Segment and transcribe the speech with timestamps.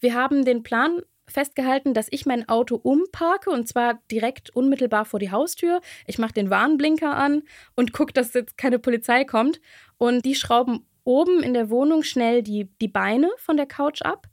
[0.00, 5.20] Wir haben den Plan festgehalten, dass ich mein Auto umparke und zwar direkt unmittelbar vor
[5.20, 5.80] die Haustür.
[6.06, 7.42] Ich mache den Warnblinker an
[7.74, 9.60] und gucke, dass jetzt keine Polizei kommt
[9.98, 14.26] und die schrauben oben in der Wohnung schnell die, die Beine von der Couch ab.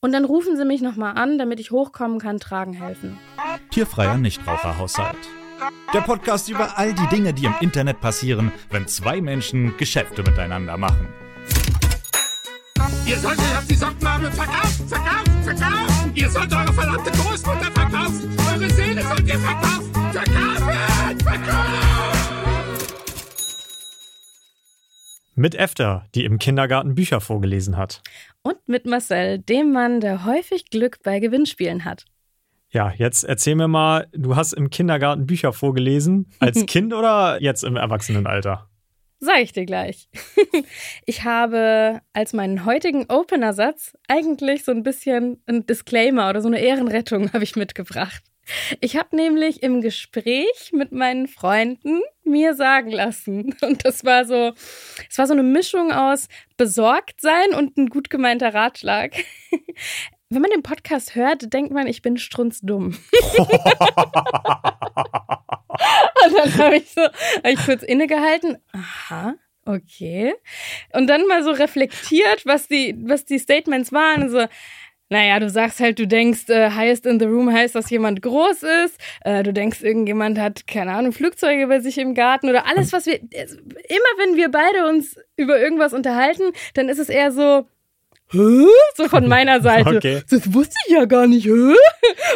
[0.00, 3.18] Und dann rufen sie mich nochmal an, damit ich hochkommen kann, tragen helfen.
[3.70, 5.18] Tierfreier Nichtraucherhaushalt.
[5.92, 10.78] Der Podcast über all die Dinge, die im Internet passieren, wenn zwei Menschen Geschäfte miteinander
[10.78, 11.08] machen.
[13.06, 16.12] Ihr sollt euch auf die Sockenmarmel verkaufen, verkaufen, verkaufen.
[16.14, 18.36] Ihr sollt eure verdammte Großmutter verkaufen.
[18.52, 19.92] Eure Seele sollt ihr verkaufen.
[20.12, 22.00] Verkaufen, verkaufen.
[25.34, 28.02] Mit Efter, die im Kindergarten Bücher vorgelesen hat.
[28.42, 32.04] Und mit Marcel, dem Mann, der häufig Glück bei Gewinnspielen hat.
[32.72, 37.64] Ja, jetzt erzähl mir mal, du hast im Kindergarten Bücher vorgelesen, als Kind oder jetzt
[37.64, 38.69] im Erwachsenenalter?
[39.20, 40.08] Sag ich dir gleich.
[41.06, 46.60] Ich habe als meinen heutigen Opener-Satz eigentlich so ein bisschen ein Disclaimer oder so eine
[46.60, 48.22] Ehrenrettung habe ich mitgebracht.
[48.80, 54.52] Ich habe nämlich im Gespräch mit meinen Freunden mir sagen lassen und das war so,
[55.08, 59.12] es war so eine Mischung aus besorgt sein und ein gut gemeinter Ratschlag.
[60.30, 62.96] Wenn man den Podcast hört, denkt man, ich bin strunzdumm.
[66.24, 68.58] Und dann habe ich so, hab ich kurz innegehalten.
[68.72, 70.34] Aha, okay.
[70.92, 74.30] Und dann mal so reflektiert, was die, was die Statements waren.
[74.30, 74.46] So,
[75.12, 78.62] naja, du sagst halt, du denkst, äh, highest in the room heißt, dass jemand groß
[78.84, 78.96] ist.
[79.22, 83.06] Äh, du denkst, irgendjemand hat, keine Ahnung, Flugzeuge bei sich im Garten oder alles, was
[83.06, 83.16] wir.
[83.20, 87.66] Immer wenn wir beide uns über irgendwas unterhalten, dann ist es eher so,
[88.32, 88.66] Hä?
[88.96, 89.96] So von meiner Seite.
[89.96, 90.22] Okay.
[90.30, 91.46] Das wusste ich ja gar nicht.
[91.46, 91.74] Hä?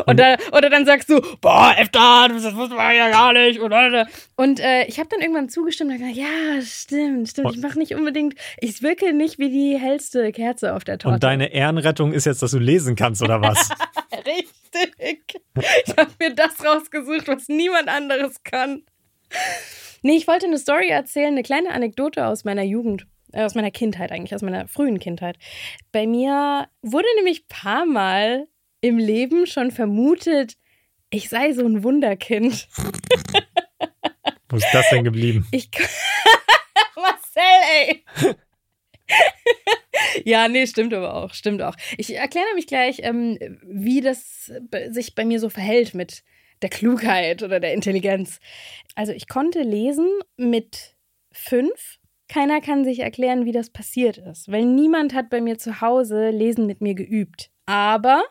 [0.07, 3.61] Und da, oder dann sagst du, boah, Efta, das wusste man ja gar nicht.
[3.61, 4.07] Oder,
[4.37, 7.55] und äh, ich habe dann irgendwann zugestimmt und gesagt, ja, stimmt, stimmt.
[7.55, 11.15] Ich mache nicht unbedingt, ich wirke nicht wie die hellste Kerze auf der Torte.
[11.15, 13.71] Und deine Ehrenrettung ist jetzt, dass du lesen kannst, oder was?
[14.13, 15.35] Richtig.
[15.87, 18.83] Ich habe mir das rausgesucht, was niemand anderes kann.
[20.03, 24.13] Nee, ich wollte eine Story erzählen, eine kleine Anekdote aus meiner Jugend aus meiner Kindheit
[24.13, 25.37] eigentlich, aus meiner frühen Kindheit.
[25.93, 28.47] Bei mir wurde nämlich ein paar Mal
[28.81, 30.57] im Leben schon vermutet,
[31.11, 32.69] ich sei so ein Wunderkind.
[34.49, 35.47] Wo ist das denn geblieben?
[35.53, 35.71] Ich
[36.97, 37.43] Marcel,
[37.77, 38.05] ey.
[40.25, 41.77] ja, nee, stimmt aber auch, stimmt auch.
[41.97, 44.53] Ich erkläre nämlich gleich, ähm, wie das
[44.91, 46.23] sich bei mir so verhält mit
[46.63, 48.41] der Klugheit oder der Intelligenz.
[48.95, 50.97] Also ich konnte lesen mit
[51.33, 51.99] fünf
[52.29, 56.31] keiner kann sich erklären, wie das passiert ist, weil niemand hat bei mir zu Hause
[56.31, 57.51] Lesen mit mir geübt.
[57.67, 58.23] Aber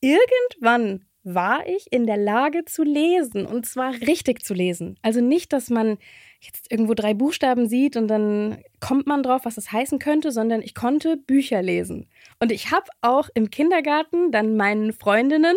[0.00, 4.98] irgendwann war ich in der Lage zu lesen und zwar richtig zu lesen.
[5.02, 5.96] Also nicht, dass man
[6.40, 10.60] jetzt irgendwo drei Buchstaben sieht und dann kommt man drauf, was das heißen könnte, sondern
[10.60, 12.08] ich konnte Bücher lesen.
[12.40, 15.56] Und ich habe auch im Kindergarten dann meinen Freundinnen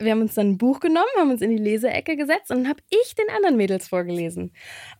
[0.00, 2.68] wir haben uns dann ein Buch genommen, haben uns in die Leseecke gesetzt und dann
[2.68, 4.52] habe ich den anderen Mädels vorgelesen.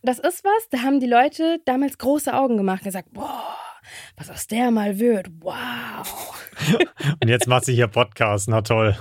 [0.03, 3.55] Das ist was, da haben die Leute damals große Augen gemacht und gesagt, boah,
[4.17, 6.35] was aus der mal wird, wow.
[7.21, 8.95] und jetzt macht sie hier Podcast, na toll.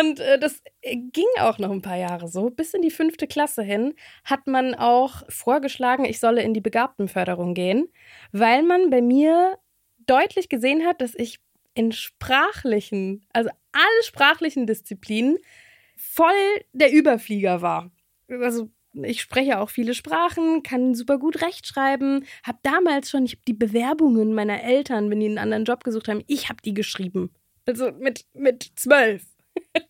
[0.00, 2.50] Und äh, das ging auch noch ein paar Jahre so.
[2.50, 3.94] Bis in die fünfte Klasse hin
[4.24, 7.88] hat man auch vorgeschlagen, ich solle in die Begabtenförderung gehen,
[8.32, 9.58] weil man bei mir
[10.06, 11.38] deutlich gesehen hat, dass ich
[11.76, 15.38] in sprachlichen, also alle sprachlichen Disziplinen
[15.96, 16.32] voll
[16.72, 17.90] der Überflieger war.
[18.28, 18.70] Also
[19.02, 24.62] ich spreche auch viele Sprachen, kann super gut rechtschreiben, habe damals schon die Bewerbungen meiner
[24.62, 27.30] Eltern, wenn die einen anderen Job gesucht haben, ich habe die geschrieben.
[27.66, 29.22] Also mit, mit zwölf.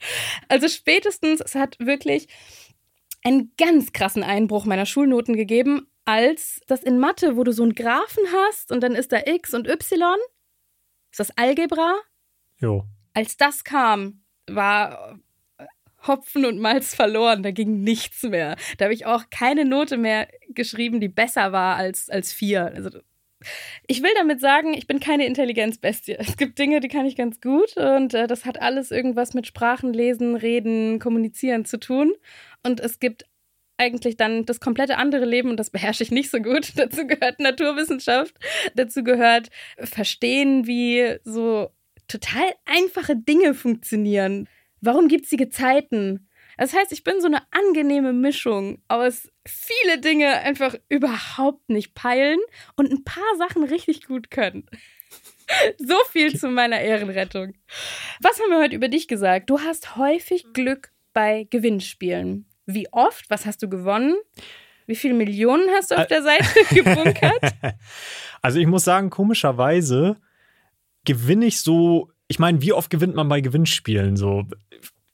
[0.48, 2.28] Also spätestens, es hat wirklich
[3.22, 7.74] einen ganz krassen Einbruch meiner Schulnoten gegeben, als das in Mathe, wo du so einen
[7.74, 10.16] Graphen hast und dann ist da X und Y,
[11.18, 11.94] ist das Algebra?
[12.58, 12.84] Jo.
[13.14, 15.18] Als das kam, war
[16.06, 18.56] Hopfen und Malz verloren, da ging nichts mehr.
[18.76, 22.66] Da habe ich auch keine Note mehr geschrieben, die besser war als, als vier.
[22.66, 22.98] Also,
[23.86, 26.16] ich will damit sagen, ich bin keine Intelligenzbestie.
[26.18, 29.46] Es gibt Dinge, die kann ich ganz gut und äh, das hat alles irgendwas mit
[29.46, 32.12] Sprachen, Lesen, Reden, Kommunizieren zu tun.
[32.62, 33.24] Und es gibt
[33.78, 36.72] eigentlich dann das komplette andere Leben und das beherrsche ich nicht so gut.
[36.76, 38.34] Dazu gehört Naturwissenschaft,
[38.74, 41.70] dazu gehört Verstehen, wie so
[42.08, 44.48] total einfache Dinge funktionieren.
[44.80, 46.28] Warum gibt es die Gezeiten?
[46.56, 52.38] Das heißt, ich bin so eine angenehme Mischung aus viele Dinge einfach überhaupt nicht peilen
[52.76, 54.66] und ein paar Sachen richtig gut können.
[55.78, 57.54] So viel zu meiner Ehrenrettung.
[58.20, 59.48] Was haben wir heute über dich gesagt?
[59.48, 62.46] Du hast häufig Glück bei Gewinnspielen.
[62.66, 63.30] Wie oft?
[63.30, 64.14] Was hast du gewonnen?
[64.86, 67.54] Wie viele Millionen hast du auf der Seite gebunkert?
[68.42, 70.18] Also ich muss sagen, komischerweise
[71.04, 74.44] gewinne ich so, ich meine, wie oft gewinnt man bei Gewinnspielen so?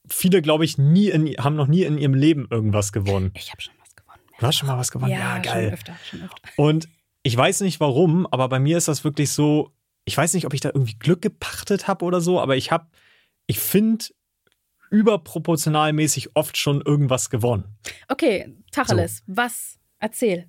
[0.06, 3.30] Viele, glaube ich, nie in, haben noch nie in ihrem Leben irgendwas gewonnen.
[3.34, 4.20] Ich habe schon was gewonnen.
[4.38, 5.12] Du hast schon mal was gewonnen?
[5.12, 5.64] Ja, geil.
[5.64, 6.36] Schon öfter, schon öfter.
[6.56, 6.88] Und
[7.22, 9.70] ich weiß nicht warum, aber bei mir ist das wirklich so,
[10.04, 12.86] ich weiß nicht, ob ich da irgendwie Glück gepachtet habe oder so, aber ich habe,
[13.46, 14.04] ich finde,
[14.92, 17.64] überproportional mäßig oft schon irgendwas gewonnen.
[18.08, 19.78] Okay, Tacheles, was?
[19.98, 20.46] Erzähl.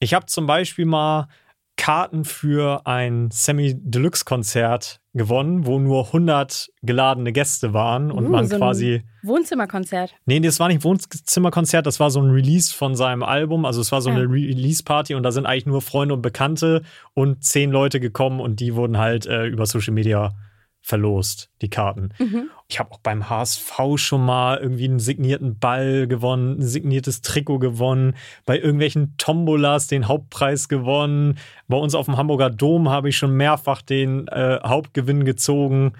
[0.00, 1.28] Ich habe zum Beispiel mal
[1.76, 8.56] Karten für ein Semi-Deluxe-Konzert gewonnen, wo nur 100 geladene Gäste waren und Uh, man so
[8.58, 9.02] quasi.
[9.22, 10.14] Wohnzimmerkonzert.
[10.26, 13.64] Nee, das war nicht Wohnzimmerkonzert, das war so ein Release von seinem Album.
[13.64, 14.14] Also es war so Ah.
[14.14, 16.82] eine Release-Party und da sind eigentlich nur Freunde und Bekannte
[17.14, 20.34] und zehn Leute gekommen und die wurden halt äh, über Social Media
[20.84, 22.10] verlost, die Karten.
[22.18, 22.50] Mhm.
[22.68, 27.58] Ich habe auch beim HSV schon mal irgendwie einen signierten Ball gewonnen, ein signiertes Trikot
[27.58, 28.14] gewonnen,
[28.44, 31.38] bei irgendwelchen Tombolas den Hauptpreis gewonnen.
[31.68, 35.94] Bei uns auf dem Hamburger Dom habe ich schon mehrfach den äh, Hauptgewinn gezogen.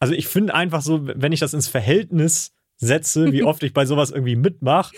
[0.00, 3.86] Also ich finde einfach so, wenn ich das ins Verhältnis setze, wie oft ich bei
[3.86, 4.96] sowas irgendwie mitmache,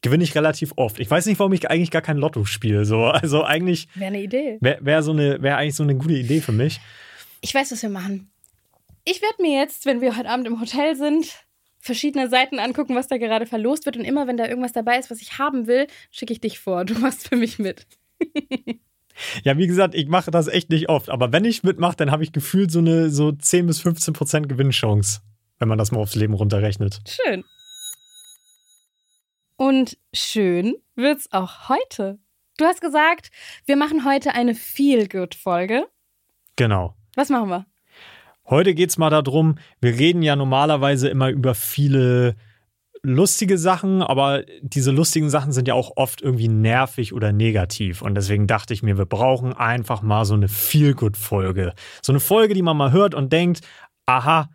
[0.00, 0.98] gewinne ich relativ oft.
[0.98, 2.86] Ich weiß nicht, warum ich eigentlich gar kein Lotto spiele.
[2.86, 3.04] So.
[3.04, 4.56] Also eigentlich Wäre eine Idee.
[4.62, 6.80] wäre wär so eine, wäre eigentlich so eine gute Idee für mich.
[7.42, 8.31] Ich weiß, was wir machen.
[9.04, 11.44] Ich werde mir jetzt, wenn wir heute Abend im Hotel sind,
[11.80, 13.96] verschiedene Seiten angucken, was da gerade verlost wird.
[13.96, 16.84] Und immer, wenn da irgendwas dabei ist, was ich haben will, schicke ich dich vor.
[16.84, 17.86] Du machst für mich mit.
[19.44, 21.10] Ja, wie gesagt, ich mache das echt nicht oft.
[21.10, 24.48] Aber wenn ich mitmache, dann habe ich gefühlt so eine so 10 bis 15 Prozent
[24.48, 25.20] Gewinnchance,
[25.58, 27.02] wenn man das mal aufs Leben runterrechnet.
[27.06, 27.44] Schön.
[29.56, 32.18] Und schön wird's auch heute.
[32.56, 33.30] Du hast gesagt,
[33.66, 35.86] wir machen heute eine Feel-Good-Folge.
[36.56, 36.96] Genau.
[37.14, 37.66] Was machen wir?
[38.52, 42.36] Heute geht's mal darum, wir reden ja normalerweise immer über viele
[43.02, 48.02] lustige Sachen, aber diese lustigen Sachen sind ja auch oft irgendwie nervig oder negativ.
[48.02, 51.72] Und deswegen dachte ich mir, wir brauchen einfach mal so eine Feel-Good-Folge.
[52.02, 53.62] So eine Folge, die man mal hört und denkt,
[54.04, 54.50] aha,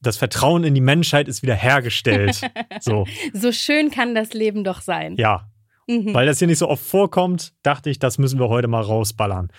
[0.00, 2.42] das Vertrauen in die Menschheit ist wieder hergestellt.
[2.80, 5.16] so, So schön kann das Leben doch sein.
[5.16, 5.48] ja.
[5.88, 6.14] Mhm.
[6.14, 9.50] Weil das hier nicht so oft vorkommt, dachte ich, das müssen wir heute mal rausballern.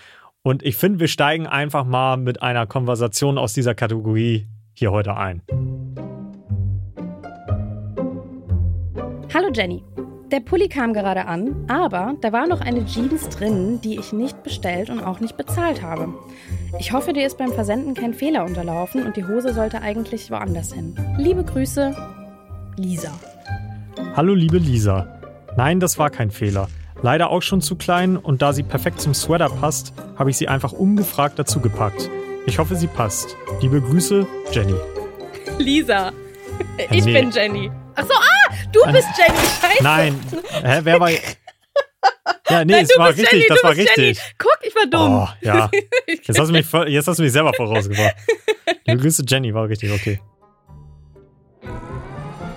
[0.45, 5.15] Und ich finde, wir steigen einfach mal mit einer Konversation aus dieser Kategorie hier heute
[5.15, 5.41] ein.
[9.33, 9.85] Hallo Jenny.
[10.33, 14.43] Der Pulli kam gerade an, aber da war noch eine Jeans drin, die ich nicht
[14.43, 16.13] bestellt und auch nicht bezahlt habe.
[16.77, 20.73] Ich hoffe, dir ist beim Versenden kein Fehler unterlaufen und die Hose sollte eigentlich woanders
[20.73, 20.97] hin.
[21.17, 21.95] Liebe Grüße,
[22.75, 23.11] Lisa.
[24.15, 25.07] Hallo liebe Lisa.
[25.55, 26.67] Nein, das war kein Fehler.
[27.03, 30.47] Leider auch schon zu klein und da sie perfekt zum Sweater passt, habe ich sie
[30.47, 32.09] einfach ungefragt dazu gepackt.
[32.45, 33.35] Ich hoffe, sie passt.
[33.61, 34.75] Liebe Grüße, Jenny.
[35.59, 36.11] Lisa.
[36.89, 37.13] Ich Nee.
[37.13, 37.69] bin Jenny.
[37.95, 39.37] Ach so, ah, du bist Jenny.
[39.61, 39.83] Scheiße.
[39.83, 40.19] Nein.
[40.63, 41.09] Hä, wer war.
[41.11, 43.97] Ja, nee, Nein, es war richtig, Jenny, das war richtig.
[43.97, 44.17] Jenny.
[44.37, 45.13] Guck, ich war dumm.
[45.23, 45.69] Oh, ja.
[46.07, 48.15] Jetzt hast du mich, jetzt hast du mich selber vorausgebracht.
[48.85, 50.19] Liebe Grüße, Jenny, war richtig, okay.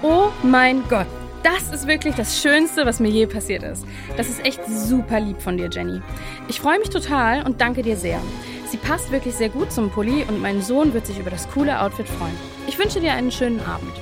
[0.03, 1.07] Oh mein Gott.
[1.47, 3.87] Das ist wirklich das Schönste, was mir je passiert ist.
[4.17, 6.01] Das ist echt super lieb von dir, Jenny.
[6.49, 8.19] Ich freue mich total und danke dir sehr.
[8.69, 11.81] Sie passt wirklich sehr gut zum Pulli und mein Sohn wird sich über das coole
[11.81, 12.35] Outfit freuen.
[12.67, 13.93] Ich wünsche dir einen schönen Abend.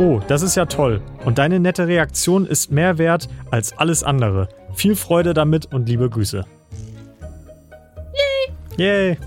[0.00, 1.00] Oh, das ist ja toll.
[1.24, 4.48] Und deine nette Reaktion ist mehr wert als alles andere.
[4.74, 6.44] Viel Freude damit und liebe Grüße.
[8.76, 8.84] Yay!
[8.84, 9.18] Yay!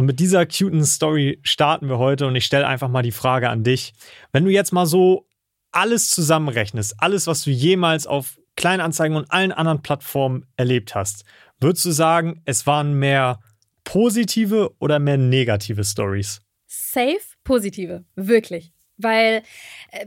[0.00, 3.50] Und mit dieser cuten Story starten wir heute und ich stelle einfach mal die Frage
[3.50, 3.92] an dich.
[4.32, 5.28] Wenn du jetzt mal so
[5.72, 11.26] alles zusammenrechnest, alles, was du jemals auf Kleinanzeigen und allen anderen Plattformen erlebt hast,
[11.60, 13.40] würdest du sagen, es waren mehr
[13.84, 16.40] positive oder mehr negative Stories?
[16.66, 18.72] Safe positive, wirklich.
[18.96, 19.42] Weil
[19.90, 20.06] äh,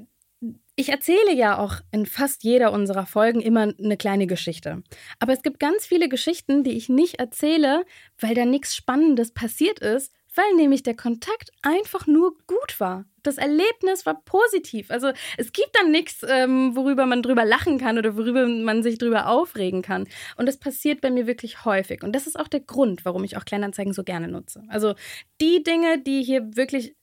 [0.75, 4.81] ich erzähle ja auch in fast jeder unserer Folgen immer eine kleine Geschichte.
[5.19, 7.85] Aber es gibt ganz viele Geschichten, die ich nicht erzähle,
[8.19, 13.05] weil da nichts Spannendes passiert ist, weil nämlich der Kontakt einfach nur gut war.
[13.21, 14.89] Das Erlebnis war positiv.
[14.89, 18.97] Also es gibt dann nichts, ähm, worüber man drüber lachen kann oder worüber man sich
[18.97, 20.07] drüber aufregen kann.
[20.37, 22.03] Und das passiert bei mir wirklich häufig.
[22.03, 24.63] Und das ist auch der Grund, warum ich auch Kleinanzeigen so gerne nutze.
[24.69, 24.95] Also
[25.39, 26.95] die Dinge, die hier wirklich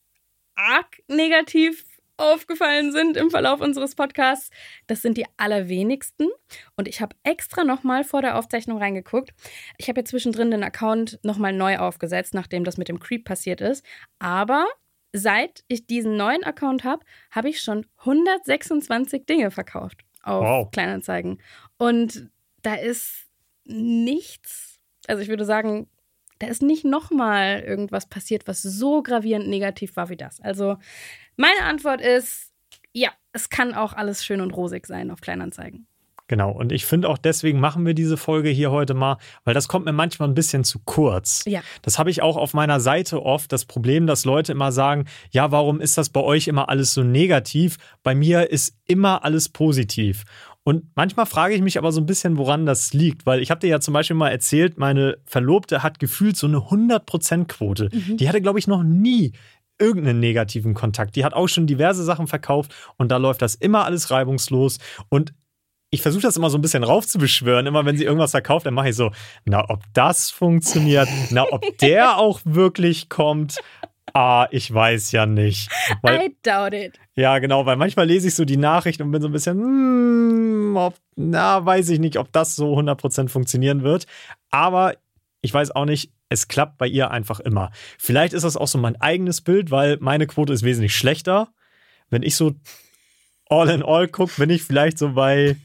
[0.57, 1.85] arg negativ
[2.21, 4.51] aufgefallen sind im Verlauf unseres Podcasts.
[4.87, 6.29] Das sind die allerwenigsten.
[6.77, 9.31] Und ich habe extra nochmal vor der Aufzeichnung reingeguckt.
[9.79, 13.61] Ich habe ja zwischendrin den Account nochmal neu aufgesetzt, nachdem das mit dem Creep passiert
[13.61, 13.85] ist.
[14.19, 14.67] Aber
[15.13, 20.71] seit ich diesen neuen Account habe, habe ich schon 126 Dinge verkauft auf wow.
[20.71, 21.43] Kleinanzeigen.
[21.79, 22.31] Und
[22.63, 23.29] da ist
[23.65, 25.89] nichts, also ich würde sagen,
[26.39, 30.41] da ist nicht nochmal irgendwas passiert, was so gravierend negativ war wie das.
[30.41, 30.79] Also
[31.41, 32.53] meine Antwort ist,
[32.93, 35.87] ja, es kann auch alles schön und rosig sein auf Kleinanzeigen.
[36.29, 39.67] Genau, und ich finde auch deswegen machen wir diese Folge hier heute mal, weil das
[39.67, 41.43] kommt mir manchmal ein bisschen zu kurz.
[41.45, 41.61] Ja.
[41.83, 45.51] Das habe ich auch auf meiner Seite oft, das Problem, dass Leute immer sagen, ja,
[45.51, 47.79] warum ist das bei euch immer alles so negativ?
[48.05, 50.23] Bei mir ist immer alles positiv.
[50.63, 53.61] Und manchmal frage ich mich aber so ein bisschen, woran das liegt, weil ich habe
[53.61, 57.89] dir ja zum Beispiel mal erzählt, meine Verlobte hat gefühlt so eine 100%-Quote.
[57.93, 58.19] Mhm.
[58.19, 59.33] Die hatte, glaube ich, noch nie
[59.81, 61.17] irgendeinen negativen Kontakt.
[61.17, 64.79] Die hat auch schon diverse Sachen verkauft und da läuft das immer alles reibungslos.
[65.09, 65.33] Und
[65.91, 67.67] ich versuche das immer so ein bisschen raufzubeschwören.
[67.67, 69.11] Immer wenn sie irgendwas verkauft, dann mache ich so,
[69.45, 73.59] na, ob das funktioniert, na, ob der auch wirklich kommt.
[74.13, 75.71] Ah, ich weiß ja nicht.
[76.03, 76.99] Weil, I doubt it.
[77.15, 80.77] Ja, genau, weil manchmal lese ich so die Nachricht und bin so ein bisschen, hmm,
[80.77, 84.07] ob, na, weiß ich nicht, ob das so 100% funktionieren wird.
[84.51, 84.95] Aber
[85.43, 87.71] ich weiß auch nicht, es klappt bei ihr einfach immer.
[87.99, 91.53] Vielleicht ist das auch so mein eigenes Bild, weil meine Quote ist wesentlich schlechter.
[92.09, 92.55] Wenn ich so
[93.51, 95.57] all in all gucke, bin ich vielleicht so bei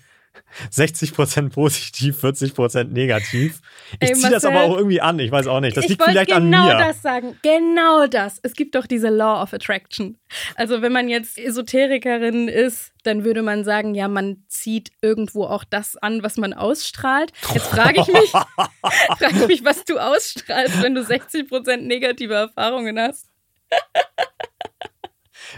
[0.71, 3.61] 60% positiv, 40% negativ.
[3.99, 5.75] Ich ziehe das aber auch irgendwie an, ich weiß auch nicht.
[5.75, 6.73] Das liegt vielleicht genau an mir.
[6.73, 8.39] Genau das sagen, genau das.
[8.43, 10.17] Es gibt doch diese Law of Attraction.
[10.55, 15.63] Also wenn man jetzt Esoterikerin ist, dann würde man sagen, ja, man zieht irgendwo auch
[15.63, 17.31] das an, was man ausstrahlt.
[17.53, 18.29] Jetzt frage ich mich,
[19.19, 23.27] frage ich mich, was du ausstrahlst, wenn du 60% negative Erfahrungen hast.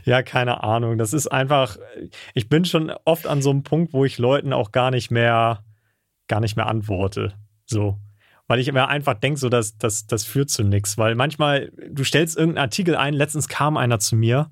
[0.06, 0.98] Ja, keine Ahnung.
[0.98, 1.78] Das ist einfach,
[2.34, 5.64] ich bin schon oft an so einem Punkt, wo ich Leuten auch gar nicht mehr,
[6.28, 7.34] gar nicht mehr antworte.
[7.66, 7.98] So.
[8.48, 10.98] Weil ich mir einfach denke, so, dass das, das führt zu nichts.
[10.98, 14.50] Weil manchmal, du stellst irgendeinen Artikel ein, letztens kam einer zu mir,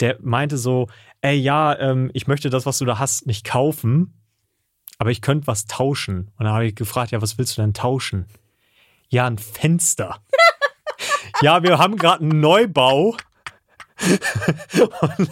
[0.00, 0.88] der meinte so,
[1.20, 4.20] ey, ja, ähm, ich möchte das, was du da hast, nicht kaufen,
[4.98, 6.30] aber ich könnte was tauschen.
[6.36, 8.26] Und dann habe ich gefragt, ja, was willst du denn tauschen?
[9.08, 10.20] Ja, ein Fenster.
[11.42, 13.16] ja, wir haben gerade einen Neubau
[15.00, 15.30] und,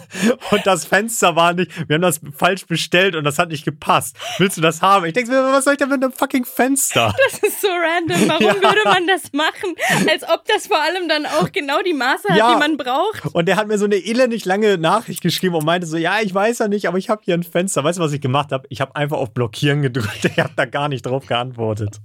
[0.51, 4.15] und, das Fenster war nicht, wir haben das falsch bestellt und das hat nicht gepasst.
[4.37, 5.05] Willst du das haben?
[5.05, 7.13] Ich denke mir, was soll ich denn mit einem fucking Fenster?
[7.31, 8.29] Das ist so random.
[8.29, 8.55] Warum ja.
[8.55, 9.75] würde man das machen?
[10.09, 12.53] Als ob das vor allem dann auch genau die Maße hat, ja.
[12.53, 13.25] die man braucht.
[13.33, 16.33] Und der hat mir so eine elendig lange Nachricht geschrieben und meinte so, ja, ich
[16.33, 17.83] weiß ja nicht, aber ich habe hier ein Fenster.
[17.83, 18.65] Weißt du, was ich gemacht habe?
[18.69, 20.25] Ich habe einfach auf Blockieren gedrückt.
[20.25, 21.99] Ich habe da gar nicht drauf geantwortet.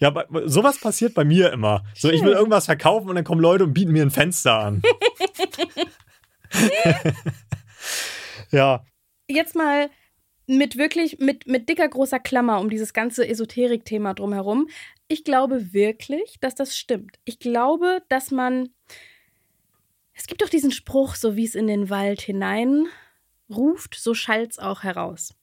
[0.00, 1.84] ja, aber sowas passiert bei mir immer.
[1.94, 4.82] So, ich will irgendwas verkaufen und dann kommen Leute und bieten mir ein Fenster an.
[8.50, 8.84] ja.
[9.28, 9.90] Jetzt mal
[10.46, 14.68] mit wirklich, mit, mit dicker großer Klammer um dieses ganze Esoterik-Thema drumherum.
[15.08, 17.18] Ich glaube wirklich, dass das stimmt.
[17.24, 18.70] Ich glaube, dass man.
[20.16, 22.86] Es gibt doch diesen Spruch, so wie es in den Wald hinein
[23.50, 25.34] ruft, so schallt's auch heraus.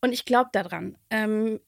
[0.00, 0.96] Und ich glaube daran.
[1.10, 1.60] Ähm,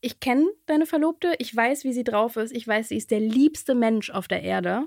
[0.00, 3.20] ich kenne deine Verlobte, ich weiß, wie sie drauf ist, ich weiß, sie ist der
[3.20, 4.86] liebste Mensch auf der Erde.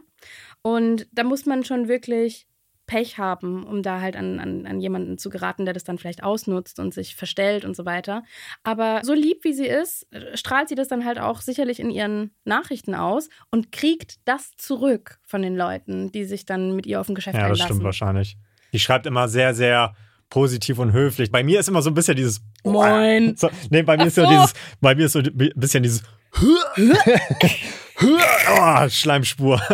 [0.62, 2.48] Und da muss man schon wirklich
[2.92, 6.24] Pech haben, um da halt an, an, an jemanden zu geraten, der das dann vielleicht
[6.24, 8.24] ausnutzt und sich verstellt und so weiter.
[8.64, 12.32] Aber so lieb wie sie ist, strahlt sie das dann halt auch sicherlich in ihren
[12.44, 17.08] Nachrichten aus und kriegt das zurück von den Leuten, die sich dann mit ihr auf
[17.08, 17.60] ein Geschäft ja, einlassen.
[17.60, 18.38] Ja, das stimmt wahrscheinlich.
[18.74, 19.96] Die schreibt immer sehr, sehr
[20.30, 21.32] positiv und höflich.
[21.32, 23.36] Bei mir ist immer so ein bisschen dieses Moin.
[23.38, 26.04] So, nee, bei mir Ach ist so dieses, bei mir ist so ein bisschen dieses
[28.04, 29.62] Oh, Schleimspur.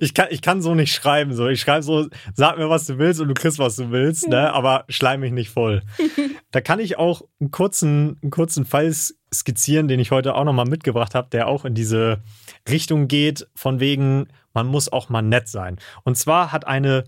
[0.00, 1.32] Ich kann, ich kann so nicht schreiben.
[1.32, 1.48] So.
[1.48, 4.52] Ich schreibe so, sag mir, was du willst und du kriegst, was du willst, ne?
[4.52, 5.82] aber schleim mich nicht voll.
[6.50, 8.90] Da kann ich auch einen kurzen, einen kurzen Fall
[9.34, 12.22] skizzieren, den ich heute auch nochmal mitgebracht habe, der auch in diese
[12.66, 15.76] Richtung geht, von wegen, man muss auch mal nett sein.
[16.04, 17.04] Und zwar hat eine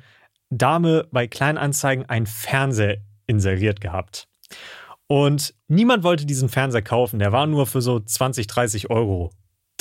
[0.50, 4.29] Dame bei Kleinanzeigen einen Fernseher inseriert gehabt.
[5.07, 7.19] Und niemand wollte diesen Fernseher kaufen.
[7.19, 9.31] Der war nur für so 20, 30 Euro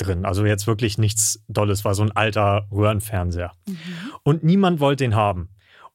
[0.00, 0.24] drin.
[0.24, 3.52] Also jetzt wirklich nichts Dolles, war so ein alter Röhrenfernseher.
[3.66, 3.76] Mhm.
[4.22, 5.48] Und niemand wollte den haben.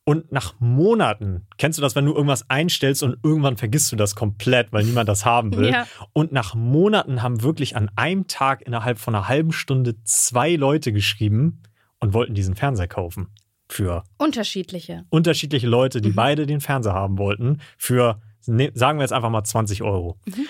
[0.08, 4.14] Und nach Monaten, kennst du das, wenn du irgendwas einstellst und irgendwann vergisst du das
[4.14, 5.72] komplett, weil niemand das haben will?
[5.72, 5.88] Ja.
[6.14, 10.94] Und nach Monaten haben wirklich an einem Tag innerhalb von einer halben Stunde zwei Leute
[10.94, 11.64] geschrieben
[12.00, 13.30] und wollten diesen Fernseher kaufen.
[13.68, 15.06] Für unterschiedliche.
[15.10, 16.16] Unterschiedliche Leute, die mhm.
[16.16, 17.62] beide den Fernseher haben wollten.
[17.76, 20.20] Für, ne, sagen wir jetzt einfach mal 20 Euro.
[20.28, 20.46] Mhm.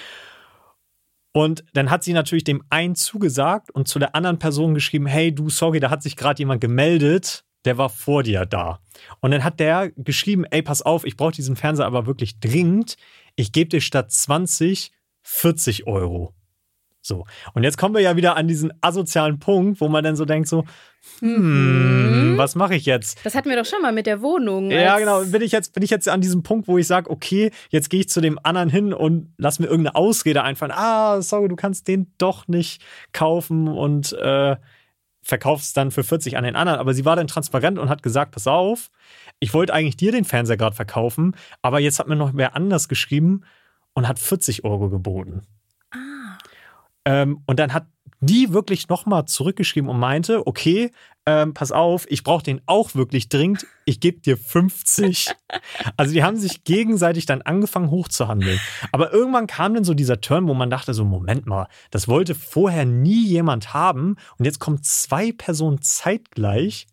[1.36, 5.36] Und dann hat sie natürlich dem einen zugesagt und zu der anderen Person geschrieben, hey
[5.36, 8.80] du, sorry, da hat sich gerade jemand gemeldet, der war vor dir da.
[9.20, 12.96] Und dann hat der geschrieben, ey, pass auf, ich brauche diesen Fernseher aber wirklich dringend.
[13.36, 16.34] Ich gebe dir statt 20 40 Euro.
[17.06, 17.26] So.
[17.54, 20.48] Und jetzt kommen wir ja wieder an diesen asozialen Punkt, wo man dann so denkt,
[20.50, 20.64] so,
[21.20, 22.38] hm, Mhm.
[22.40, 23.24] was mache ich jetzt?
[23.24, 24.72] Das hatten wir doch schon mal mit der Wohnung.
[24.72, 25.24] Ja, genau.
[25.24, 28.00] Bin ich jetzt, bin ich jetzt an diesem Punkt, wo ich sage, okay, jetzt gehe
[28.00, 30.72] ich zu dem anderen hin und lass mir irgendeine Ausrede einfallen.
[30.76, 32.82] Ah, sorry, du kannst den doch nicht
[33.14, 34.56] kaufen und äh,
[35.22, 36.80] verkaufst dann für 40 an den anderen.
[36.80, 38.90] Aber sie war dann transparent und hat gesagt, pass auf,
[39.40, 42.88] ich wollte eigentlich dir den Fernseher gerade verkaufen, aber jetzt hat mir noch wer anders
[42.90, 43.42] geschrieben
[43.94, 45.44] und hat 40 Euro geboten.
[47.06, 47.88] Ähm, und dann hat
[48.22, 50.92] die wirklich nochmal zurückgeschrieben und meinte, okay,
[51.26, 55.28] ähm, pass auf, ich brauche den auch wirklich dringend, ich gebe dir 50.
[55.98, 58.60] also die haben sich gegenseitig dann angefangen hochzuhandeln.
[58.92, 62.36] Aber irgendwann kam dann so dieser Turn, wo man dachte so, Moment mal, das wollte
[62.36, 66.88] vorher nie jemand haben und jetzt kommen zwei Personen zeitgleich,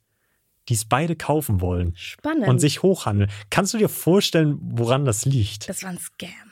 [0.69, 2.49] die es beide kaufen wollen Spannend.
[2.49, 3.31] und sich hochhandeln.
[3.51, 5.69] Kannst du dir vorstellen, woran das liegt?
[5.69, 6.52] das war ein Scam.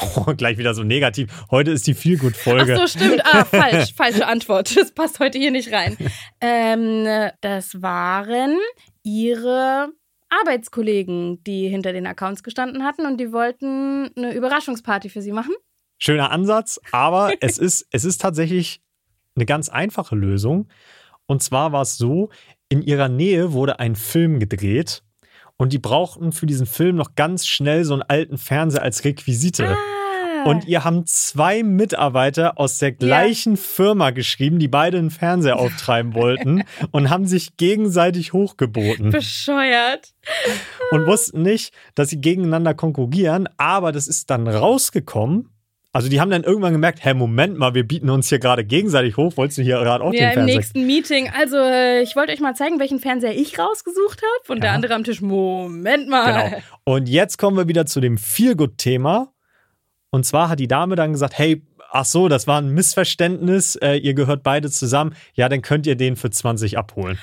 [0.00, 1.46] Oh, gleich wieder so negativ.
[1.50, 2.76] Heute ist die Ach Feelgood-Folge.
[2.76, 3.22] so, stimmt.
[3.24, 3.94] Ah, falsch.
[3.94, 4.76] Falsche Antwort.
[4.76, 5.96] Das passt heute hier nicht rein.
[6.40, 8.58] Ähm, das waren
[9.02, 9.88] ihre
[10.28, 15.54] Arbeitskollegen, die hinter den Accounts gestanden hatten und die wollten eine Überraschungsparty für sie machen.
[15.98, 18.80] Schöner Ansatz, aber es ist, es ist tatsächlich
[19.34, 20.68] eine ganz einfache Lösung.
[21.26, 22.30] Und zwar war es so,
[22.68, 25.02] in ihrer Nähe wurde ein Film gedreht
[25.58, 29.68] und die brauchten für diesen Film noch ganz schnell so einen alten Fernseher als Requisite.
[29.68, 29.76] Ah.
[30.44, 36.14] Und ihr haben zwei Mitarbeiter aus der gleichen Firma geschrieben, die beide einen Fernseher auftreiben
[36.14, 40.14] wollten und haben sich gegenseitig hochgeboten Bescheuert.
[40.92, 45.50] und wussten nicht, dass sie gegeneinander konkurrieren, aber das ist dann rausgekommen.
[45.98, 49.16] Also die haben dann irgendwann gemerkt, hä, Moment mal, wir bieten uns hier gerade gegenseitig
[49.16, 50.56] hoch, wolltest du hier gerade auch Ja, den im Fernseher?
[50.56, 51.30] nächsten Meeting.
[51.36, 54.52] Also, äh, ich wollte euch mal zeigen, welchen Fernseher ich rausgesucht habe.
[54.52, 54.74] Und der Ja.
[54.76, 56.50] andere am Tisch, Moment mal.
[56.50, 56.62] Genau.
[56.84, 59.32] Und jetzt kommen wir wieder zu dem Feelgood-Thema.
[60.10, 63.94] Und zwar hat die Dame dann gesagt, hey, ach so, das war ein Missverständnis, äh,
[63.96, 67.18] ihr gehört beide zusammen, ja, dann könnt ihr den für 20 abholen.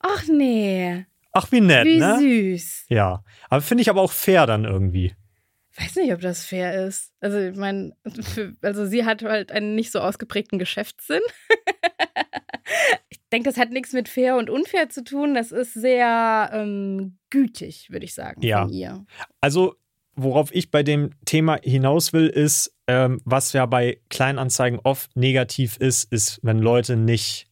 [0.00, 2.18] Ach nee, Ach, wie nett, wie ne?
[2.18, 2.86] süß.
[2.88, 5.14] Ja, aber finde ich aber auch fair dann irgendwie.
[5.78, 7.12] Weiß nicht, ob das fair ist.
[7.20, 7.92] Also, ich meine,
[8.62, 11.20] also sie hat halt einen nicht so ausgeprägten Geschäftssinn.
[13.08, 15.34] ich denke, das hat nichts mit fair und unfair zu tun.
[15.34, 18.62] Das ist sehr ähm, gütig, würde ich sagen, Ja.
[18.62, 19.04] von ihr.
[19.40, 19.76] Also,
[20.16, 25.76] worauf ich bei dem Thema hinaus will, ist, ähm, was ja bei Kleinanzeigen oft negativ
[25.76, 27.46] ist, ist, wenn Leute nicht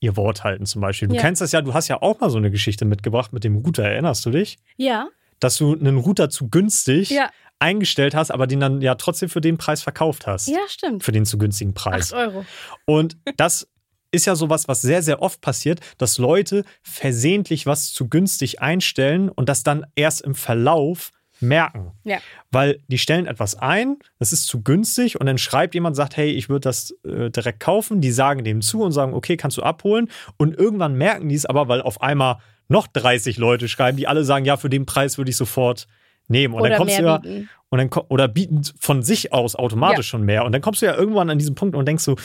[0.00, 1.06] ihr Wort halten zum Beispiel.
[1.06, 1.20] Du Ja.
[1.20, 3.84] kennst das ja, du hast ja auch mal so eine Geschichte mitgebracht mit dem Router,
[3.84, 4.58] erinnerst du dich?
[4.76, 5.08] Ja,
[5.42, 7.30] Dass du einen Router zu günstig Ja.
[7.58, 10.48] eingestellt hast, aber den dann ja trotzdem für den Preis verkauft hast.
[10.48, 11.02] ja, stimmt.
[11.04, 12.12] Für den zu günstigen Preis.
[12.12, 12.44] Acht Euro.
[12.86, 13.68] Und das
[14.10, 19.28] ist ja sowas, was sehr, sehr oft passiert, dass Leute versehentlich was zu günstig einstellen
[19.30, 21.10] und das dann erst im Verlauf
[21.42, 21.92] merken.
[22.04, 22.18] Ja.
[22.50, 26.30] Weil die stellen etwas ein, das ist zu günstig und dann schreibt jemand, sagt, hey,
[26.30, 28.00] ich würde das äh, direkt kaufen.
[28.00, 30.08] Die sagen dem zu und sagen, okay, kannst du abholen.
[30.36, 34.24] Und irgendwann merken die es aber, weil auf einmal noch 30 Leute schreiben, die alle
[34.24, 35.86] sagen, ja, für den Preis würde ich sofort
[36.28, 36.54] nehmen.
[36.54, 37.48] Und Oder dann kommst du ja, bieten.
[37.68, 40.10] und dann, oder bieten von sich aus automatisch Ja.
[40.10, 40.44] schon mehr.
[40.44, 42.16] Und dann kommst du ja irgendwann an diesen Punkt und denkst so,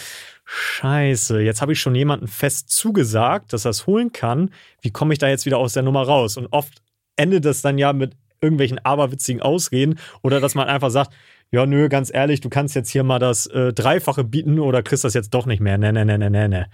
[0.46, 4.52] scheiße, jetzt habe ich schon jemanden fest zugesagt, dass er es holen kann.
[4.82, 6.38] Wie komme ich da jetzt wieder aus der Nummer raus?
[6.38, 6.82] Und oft
[7.16, 11.14] endet das dann ja mit irgendwelchen aberwitzigen Ausreden oder dass man einfach sagt,
[11.50, 15.04] ja, nö, ganz ehrlich, du kannst jetzt hier mal das äh, Dreifache bieten oder kriegst
[15.06, 15.78] das jetzt doch nicht mehr.
[15.78, 16.70] Ne, ne, ne, ne, ne, ne.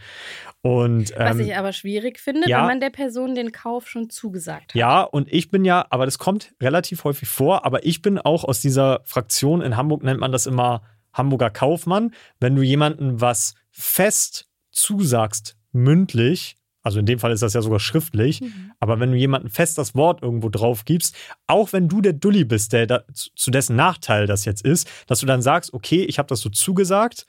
[0.61, 2.59] Und Was ähm, ich aber schwierig finde, ja.
[2.59, 4.75] wenn man der Person den Kauf schon zugesagt hat.
[4.75, 8.43] ja, und ich bin ja, aber das kommt relativ häufig vor, aber ich bin auch
[8.43, 12.11] aus dieser Fraktion, in Hamburg nennt man das immer Hamburger Kaufmann.
[12.39, 17.79] Wenn du jemanden was fest zusagst, mündlich, also in dem Fall ist das ja sogar
[17.79, 18.41] schriftlich,
[18.79, 21.15] aber wenn du jemanden fest das Wort irgendwo drauf gibst,
[21.47, 24.89] auch wenn du der Dulli bist, der da, zu zu dessen Nachteil das jetzt ist,
[25.07, 27.25] dass du dann sagst, okay, ich habe das so zugesagt,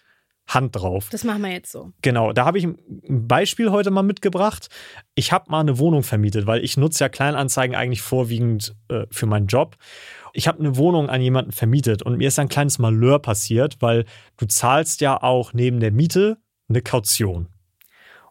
[0.47, 1.09] Hand drauf.
[1.11, 1.93] Das machen wir jetzt so.
[2.03, 2.77] Genau, da habe ich ein
[3.27, 4.69] Beispiel heute mal mitgebracht.
[5.15, 9.25] Ich habe mal eine Wohnung vermietet, weil ich nutze ja Kleinanzeigen eigentlich vorwiegend äh, für
[9.25, 9.77] meinen Job.
[10.35, 14.05] Ich habe eine Wohnung an jemanden vermietet und mir ist ein kleines Malheur passiert, weil
[14.37, 16.37] du zahlst ja auch neben der Miete
[16.69, 17.49] eine Kaution.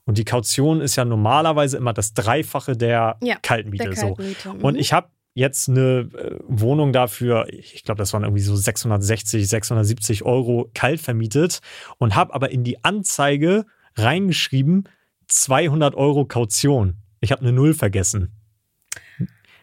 [0.05, 3.85] Und die Kaution ist ja normalerweise immer das Dreifache der Ja, Kaltmiete.
[3.85, 4.13] der so.
[4.15, 4.63] Kaltmiete, mhm.
[4.63, 9.47] Und ich habe jetzt eine äh, Wohnung dafür, ich glaube, das waren irgendwie so 660,
[9.47, 11.61] 670 Euro kalt vermietet
[11.97, 14.89] und habe aber in die Anzeige reingeschrieben
[15.27, 16.97] 200 Euro Kaution.
[17.21, 18.31] Ich habe eine Null vergessen.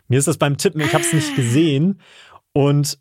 [0.08, 2.00] Mir ist das beim Tippen, ich habe es nicht gesehen
[2.52, 2.98] und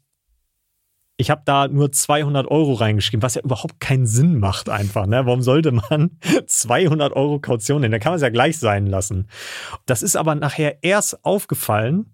[1.20, 5.06] ich habe da nur 200 Euro reingeschrieben, was ja überhaupt keinen Sinn macht einfach.
[5.06, 5.26] Ne?
[5.26, 6.12] Warum sollte man
[6.48, 7.92] 200 Euro Kaution nehmen?
[7.92, 9.28] Da kann man es ja gleich sein lassen.
[9.86, 12.06] Das ist aber nachher erst aufgefallen,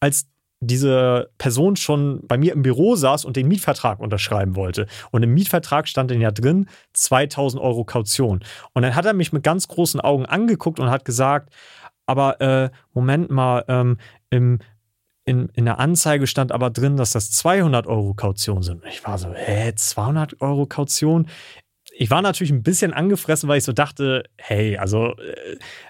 [0.00, 0.26] als
[0.60, 4.86] diese Person schon bei mir im Büro saß und den Mietvertrag unterschreiben wollte.
[5.10, 8.40] Und im Mietvertrag stand dann ja drin 2000 Euro Kaution.
[8.74, 11.54] Und dann hat er mich mit ganz großen Augen angeguckt und hat gesagt,
[12.04, 13.96] aber äh, Moment mal, ähm,
[14.28, 14.58] im,
[15.24, 18.82] in, in der Anzeige stand aber drin, dass das 200 Euro Kaution sind.
[18.86, 21.28] Ich war so, hä, 200 Euro Kaution?
[22.02, 25.14] Ich war natürlich ein bisschen angefressen, weil ich so dachte, hey, also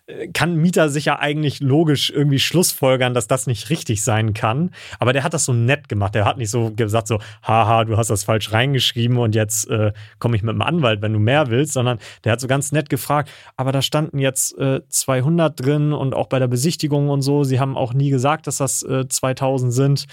[0.07, 4.35] äh, kann ein Mieter sich ja eigentlich logisch irgendwie schlussfolgern, dass das nicht richtig sein
[4.35, 4.73] kann.
[4.99, 6.15] Aber der hat das so nett gemacht.
[6.15, 9.95] Der hat nicht so gesagt, so, haha, du hast das falsch reingeschrieben und jetzt äh,
[10.19, 12.91] komme ich mit dem Anwalt, wenn du mehr willst, sondern der hat so ganz nett
[12.91, 17.43] gefragt, aber da standen jetzt äh, 200 drin und auch bei der Besichtigung und so.
[17.43, 20.05] Sie haben auch nie gesagt, dass das äh, 2000 sind.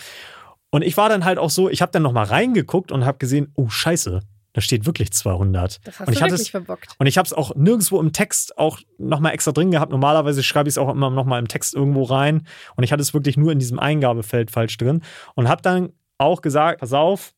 [0.69, 3.51] Und ich war dann halt auch so, ich habe dann nochmal reingeguckt und habe gesehen,
[3.55, 4.21] oh Scheiße,
[4.53, 5.79] da steht wirklich 200.
[5.85, 6.95] Das hast und ich du wirklich es, verbockt.
[6.97, 9.91] und ich habe es auch nirgendwo im Text auch nochmal extra drin gehabt.
[9.91, 12.47] Normalerweise schreibe ich es auch immer nochmal im Text irgendwo rein.
[12.75, 15.01] Und ich hatte es wirklich nur in diesem Eingabefeld falsch drin.
[15.35, 17.33] Und habe dann auch gesagt, pass auf,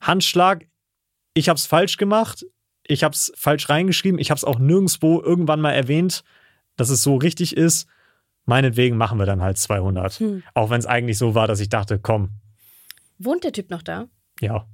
[0.00, 0.66] Handschlag,
[1.34, 2.44] ich habe es falsch gemacht.
[2.84, 4.18] Ich habe es falsch reingeschrieben.
[4.18, 6.22] Ich habe es auch nirgendwo irgendwann mal erwähnt,
[6.76, 7.86] dass es so richtig ist.
[8.44, 10.14] Meinetwegen machen wir dann halt 200.
[10.14, 10.42] Hm.
[10.54, 12.30] Auch wenn es eigentlich so war, dass ich dachte, komm,
[13.18, 14.08] Wohnt der Typ noch da?
[14.40, 14.66] ja.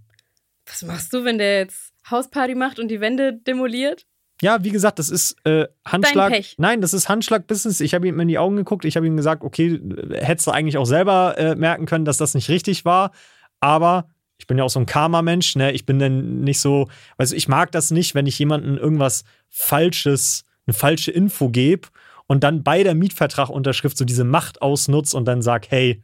[0.69, 4.07] Was machst du, wenn der jetzt Hausparty macht und die Wände demoliert?
[4.41, 6.31] Ja, wie gesagt, das ist äh, Handschlag.
[6.31, 6.55] Pech.
[6.59, 7.81] Nein, das ist Handschlag-Business.
[7.81, 8.85] Ich habe ihm in die Augen geguckt.
[8.85, 9.81] Ich habe ihm gesagt, okay,
[10.13, 13.11] hättest du eigentlich auch selber äh, merken können, dass das nicht richtig war.
[13.59, 15.57] Aber ich bin ja auch so ein Karma-Mensch.
[15.57, 15.73] Ne?
[15.73, 20.45] Ich bin dann nicht so, also ich mag das nicht, wenn ich jemandem irgendwas Falsches,
[20.67, 21.89] eine falsche Info gebe
[22.29, 26.01] und dann bei der Mietvertragunterschrift so diese Macht ausnutzt und dann sag, hey,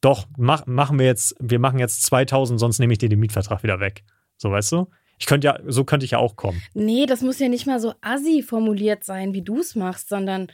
[0.00, 3.62] doch, mach, machen wir jetzt, wir machen jetzt 2000, sonst nehme ich dir den Mietvertrag
[3.62, 4.04] wieder weg.
[4.36, 4.88] So, weißt du?
[5.18, 6.62] Ich könnte ja, so könnte ich ja auch kommen.
[6.74, 10.46] Nee, das muss ja nicht mal so assi formuliert sein, wie du es machst, sondern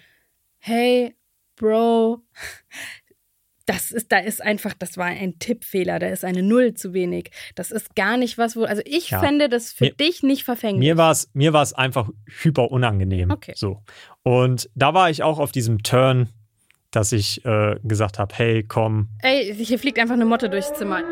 [0.59, 1.15] hey,
[1.57, 2.23] Bro,
[3.67, 7.31] das ist, da ist einfach, das war ein Tippfehler, da ist eine Null zu wenig.
[7.55, 9.21] Das ist gar nicht was, wo, also ich Ja.
[9.21, 10.81] fände das für Mir- dich nicht verfänglich.
[10.81, 12.09] Mir war es mir war's einfach
[12.43, 13.31] hyper unangenehm.
[13.31, 13.53] Okay.
[13.57, 13.83] So.
[14.23, 16.29] Und da war ich auch auf diesem Turn,
[16.95, 21.03] dass ich äh, gesagt habe, hey, komm, Ey, hier fliegt einfach eine Motte durchs Zimmer.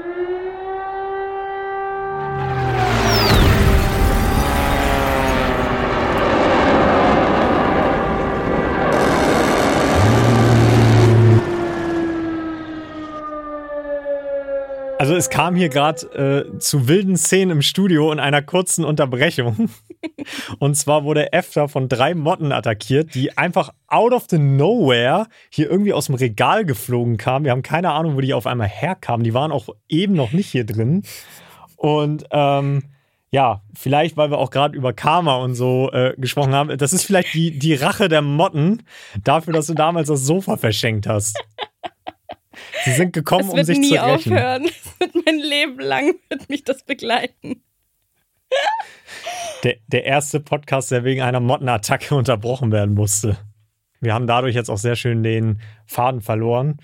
[15.03, 19.69] Also es kam hier gerade äh, zu wilden Szenen im Studio und einer kurzen Unterbrechung.
[20.61, 25.69] Und zwar wurde Efter von drei Motten attackiert, die einfach out of the nowhere hier
[25.69, 27.45] irgendwie aus dem Regal geflogen kamen.
[27.45, 29.25] Wir haben keine Ahnung, wo die auf einmal herkamen.
[29.25, 31.03] Die waren auch eben noch nicht hier drin.
[31.75, 32.85] Und ähm,
[33.33, 36.79] ja, vielleicht, weil wir auch gerade über Karma und so äh, gesprochen haben.
[36.79, 38.85] Das ist vielleicht die, die Rache der Motten
[39.25, 41.43] dafür, dass du damals das Sofa verschenkt hast.
[42.85, 44.33] Sie sind gekommen, um sich zu rächen.
[44.33, 44.65] aufhören.
[44.65, 47.63] Es wird mein Leben lang wird mich das begleiten.
[49.65, 53.39] Der, der erste Podcast, der wegen einer Mottenattacke unterbrochen werden musste.
[54.01, 56.79] Wir haben dadurch jetzt auch sehr schön den Faden verloren.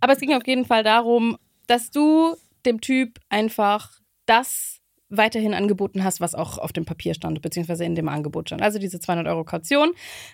[0.00, 4.75] Aber es ging auf jeden Fall darum, dass du dem Typ einfach das
[5.08, 8.62] weiterhin angeboten hast, was auch auf dem Papier stand, beziehungsweise in dem Angebot stand.
[8.62, 9.92] Also diese 200 Euro Kaution.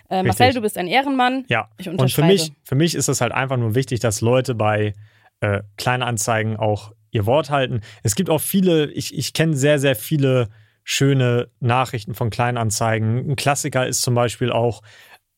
[0.09, 1.45] Äh, Marcel, du bist ein Ehrenmann.
[1.47, 2.27] Ja, Ich und für unterschreibe.
[2.33, 4.93] mich, für mich ist es halt einfach nur wichtig, dass Leute bei
[5.41, 7.81] äh, Kleinanzeigen auch ihr Wort halten.
[8.01, 10.49] Es gibt auch viele, ich, ich kenne sehr, sehr viele
[10.83, 13.29] schöne Nachrichten von Kleinanzeigen.
[13.31, 14.81] Ein Klassiker ist zum Beispiel auch,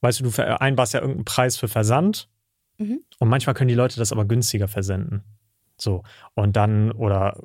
[0.02, 2.30] weißt du, du vereinbarst ja irgendeinen Preis für Versand
[2.78, 3.00] Mhm.
[3.20, 5.24] und manchmal können die Leute das aber günstiger versenden.
[5.78, 7.42] So, und dann, oder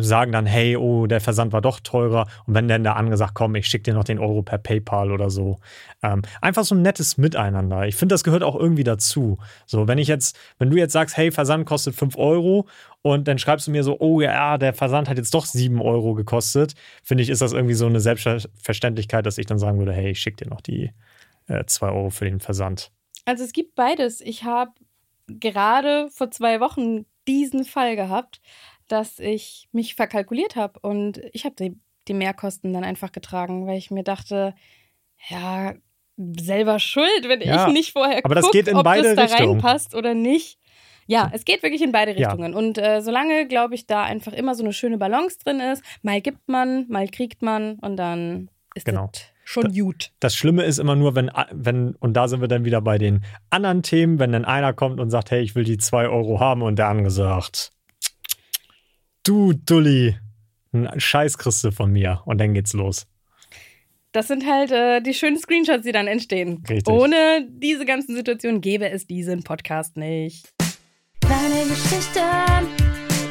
[0.00, 2.28] sagen dann, hey, oh, der Versand war doch teurer.
[2.46, 5.10] Und wenn dann der andere sagt, komm, ich schicke dir noch den Euro per PayPal
[5.10, 5.58] oder so.
[6.02, 7.86] Ähm, einfach so ein nettes Miteinander.
[7.86, 9.38] Ich finde, das gehört auch irgendwie dazu.
[9.66, 12.68] So, wenn ich jetzt, wenn du jetzt sagst, hey, Versand kostet 5 Euro
[13.02, 16.14] und dann schreibst du mir so, oh ja, der Versand hat jetzt doch 7 Euro
[16.14, 20.10] gekostet, finde ich, ist das irgendwie so eine Selbstverständlichkeit, dass ich dann sagen würde, hey,
[20.12, 20.92] ich schicke dir noch die
[21.66, 22.92] 2 äh, Euro für den Versand.
[23.24, 24.20] Also es gibt beides.
[24.20, 24.72] Ich habe
[25.26, 28.40] gerade vor zwei Wochen diesen Fall gehabt,
[28.92, 31.78] dass ich mich verkalkuliert habe und ich habe die,
[32.08, 34.54] die Mehrkosten dann einfach getragen, weil ich mir dachte,
[35.30, 35.74] ja,
[36.18, 39.16] selber schuld, wenn ja, ich nicht vorher aber das guck, geht in ob beide das
[39.16, 39.60] da Richtungen.
[39.60, 40.58] reinpasst oder nicht.
[41.06, 42.52] Ja, es geht wirklich in beide Richtungen.
[42.52, 42.58] Ja.
[42.58, 46.20] Und äh, solange, glaube ich, da einfach immer so eine schöne Balance drin ist, mal
[46.20, 49.08] gibt man, mal kriegt man und dann ist genau.
[49.10, 50.12] das schon das, gut.
[50.20, 53.24] Das Schlimme ist immer nur, wenn, wenn, und da sind wir dann wieder bei den
[53.48, 56.60] anderen Themen, wenn dann einer kommt und sagt, hey, ich will die zwei Euro haben
[56.62, 57.72] und der andere sagt,
[59.22, 60.16] du Dulli,
[60.72, 63.06] einen Scheiß kriegst du von mir und dann geht's los.
[64.12, 66.62] Das sind halt äh, die schönen Screenshots, die dann entstehen.
[66.68, 66.92] Richtig.
[66.92, 70.52] Ohne diese ganzen Situationen gäbe es diesen Podcast nicht.
[71.20, 72.68] Kleine Geschichten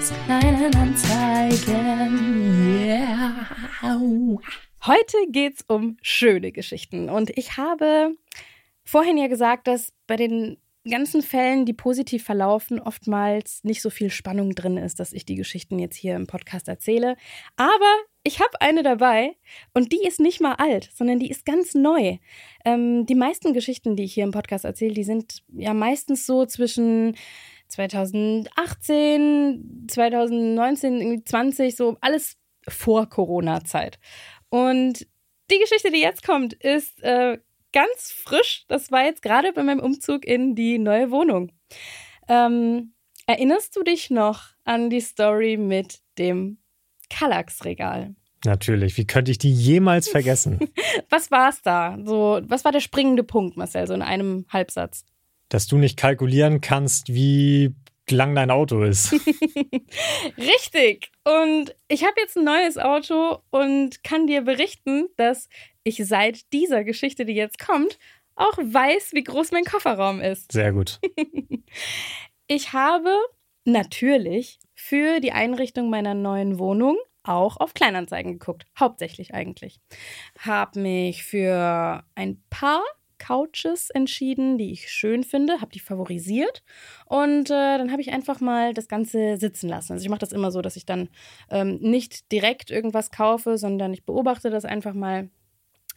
[0.01, 2.19] zu kleinen Anzeigen.
[2.83, 3.45] Yeah.
[4.83, 7.09] Heute geht's um schöne Geschichten.
[7.09, 8.15] Und ich habe
[8.83, 10.57] vorhin ja gesagt, dass bei den
[10.89, 15.35] ganzen Fällen, die positiv verlaufen, oftmals nicht so viel Spannung drin ist, dass ich die
[15.35, 17.15] Geschichten jetzt hier im Podcast erzähle.
[17.55, 19.35] Aber ich habe eine dabei
[19.73, 22.17] und die ist nicht mal alt, sondern die ist ganz neu.
[22.65, 26.45] Ähm, die meisten Geschichten, die ich hier im Podcast erzähle, die sind ja meistens so
[26.45, 27.15] zwischen
[27.67, 33.99] 2018, 2019, 20, so alles vor Corona-Zeit.
[34.49, 35.07] Und
[35.51, 37.37] die Geschichte, die jetzt kommt, ist äh,
[37.73, 38.65] ganz frisch.
[38.67, 41.51] Das war jetzt gerade bei meinem Umzug in die neue Wohnung.
[42.27, 42.93] Ähm,
[43.27, 46.57] erinnerst du dich noch an die Story mit dem
[47.09, 48.15] Kallax-Regal?
[48.45, 48.97] Natürlich.
[48.97, 50.59] Wie könnte ich die jemals vergessen?
[51.09, 51.97] was war es da?
[52.03, 55.05] So, was war der springende Punkt, Marcel, so in einem Halbsatz?
[55.49, 57.75] Dass du nicht kalkulieren kannst, wie
[58.09, 59.13] lang dein Auto ist.
[60.37, 61.11] Richtig.
[61.23, 65.47] Und ich habe jetzt ein neues Auto und kann dir berichten, dass
[65.83, 67.97] ich seit dieser Geschichte, die jetzt kommt,
[68.35, 70.51] auch weiß, wie groß mein Kofferraum ist.
[70.51, 70.99] Sehr gut.
[72.47, 73.15] ich habe
[73.65, 78.65] natürlich für die Einrichtung meiner neuen Wohnung auch auf Kleinanzeigen geguckt.
[78.79, 79.79] Hauptsächlich eigentlich.
[80.39, 82.81] Habe mich für ein paar
[83.19, 86.63] Couches entschieden, die ich schön finde, habe die favorisiert
[87.05, 89.93] und äh, dann habe ich einfach mal das Ganze sitzen lassen.
[89.93, 91.07] Also ich mache das immer so, dass ich dann
[91.51, 95.29] ähm, nicht direkt irgendwas kaufe, sondern ich beobachte das einfach mal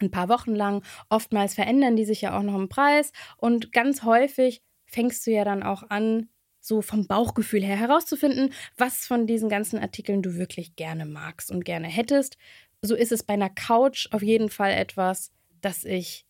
[0.01, 0.83] ein paar Wochen lang.
[1.09, 5.43] Oftmals verändern die sich ja auch noch im Preis und ganz häufig fängst du ja
[5.43, 6.29] dann auch an,
[6.61, 11.63] so vom Bauchgefühl her herauszufinden, was von diesen ganzen Artikeln du wirklich gerne magst und
[11.63, 12.37] gerne hättest.
[12.81, 15.31] So ist es bei einer Couch auf jeden Fall etwas,
[15.61, 16.25] das ich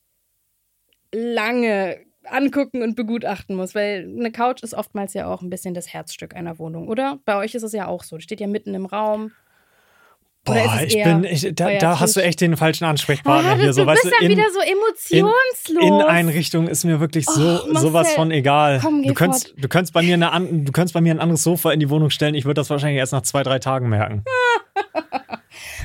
[1.13, 5.93] lange angucken und begutachten muss, weil eine Couch ist oftmals ja auch ein bisschen das
[5.93, 7.19] Herzstück einer Wohnung, oder?
[7.25, 8.17] Bei euch ist es ja auch so.
[8.17, 9.31] Die steht ja mitten im Raum.
[10.45, 13.73] Boah, ich bin, ich, da, da hast du echt den falschen Ansprechpartner ah, hier.
[13.73, 15.83] So, du weißt bist du, dann in, wieder so emotionslos.
[15.83, 18.79] In, Einrichtung ist mir wirklich so Marcel, sowas von egal.
[18.79, 19.63] komm, geh du könntest, fort.
[19.63, 22.11] du könntest bei mir eine, du könntest bei mir ein anderes Sofa in die Wohnung
[22.11, 22.35] stellen.
[22.35, 24.23] Ich würde das wahrscheinlich erst nach zwei, drei Tagen merken.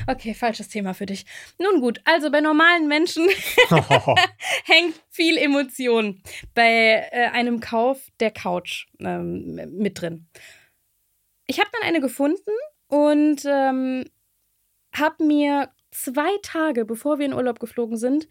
[0.07, 1.25] Okay, falsches Thema für dich.
[1.57, 3.27] Nun gut, also bei normalen Menschen
[4.65, 6.21] hängt viel Emotion
[6.53, 10.27] bei äh, einem Kauf der Couch ähm, mit drin.
[11.47, 12.51] Ich habe dann eine gefunden
[12.87, 14.05] und ähm,
[14.93, 18.27] habe mir zwei Tage, bevor wir in Urlaub geflogen sind,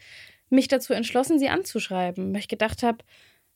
[0.48, 2.98] mich dazu entschlossen, sie anzuschreiben, weil ich gedacht habe,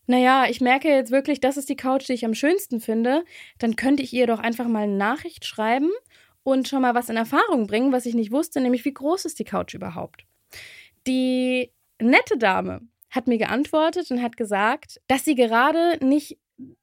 [0.07, 3.25] naja, ich merke jetzt wirklich, das ist die Couch, die ich am schönsten finde,
[3.59, 5.91] dann könnte ich ihr doch einfach mal eine Nachricht schreiben
[6.43, 9.39] und schon mal was in Erfahrung bringen, was ich nicht wusste, nämlich wie groß ist
[9.39, 10.27] die Couch überhaupt.
[11.07, 16.39] Die nette Dame hat mir geantwortet und hat gesagt, dass sie gerade nicht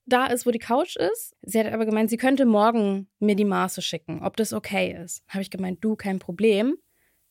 [0.06, 1.36] da ist, wo die Couch ist.
[1.42, 5.24] Sie hat aber gemeint, sie könnte morgen mir die Maße schicken, ob das okay ist.
[5.28, 6.78] Habe ich gemeint, du, kein Problem.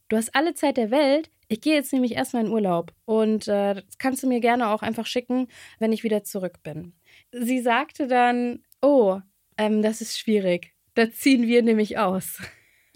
[0.09, 1.31] Du hast alle Zeit der Welt.
[1.49, 4.83] Ich gehe jetzt nämlich erstmal in Urlaub und äh, das kannst du mir gerne auch
[4.83, 5.49] einfach schicken,
[5.79, 6.95] wenn ich wieder zurück bin.
[7.33, 9.21] Sie sagte dann, oh,
[9.59, 10.75] ähm, das ist schwierig.
[10.95, 12.41] Da ziehen wir nämlich aus.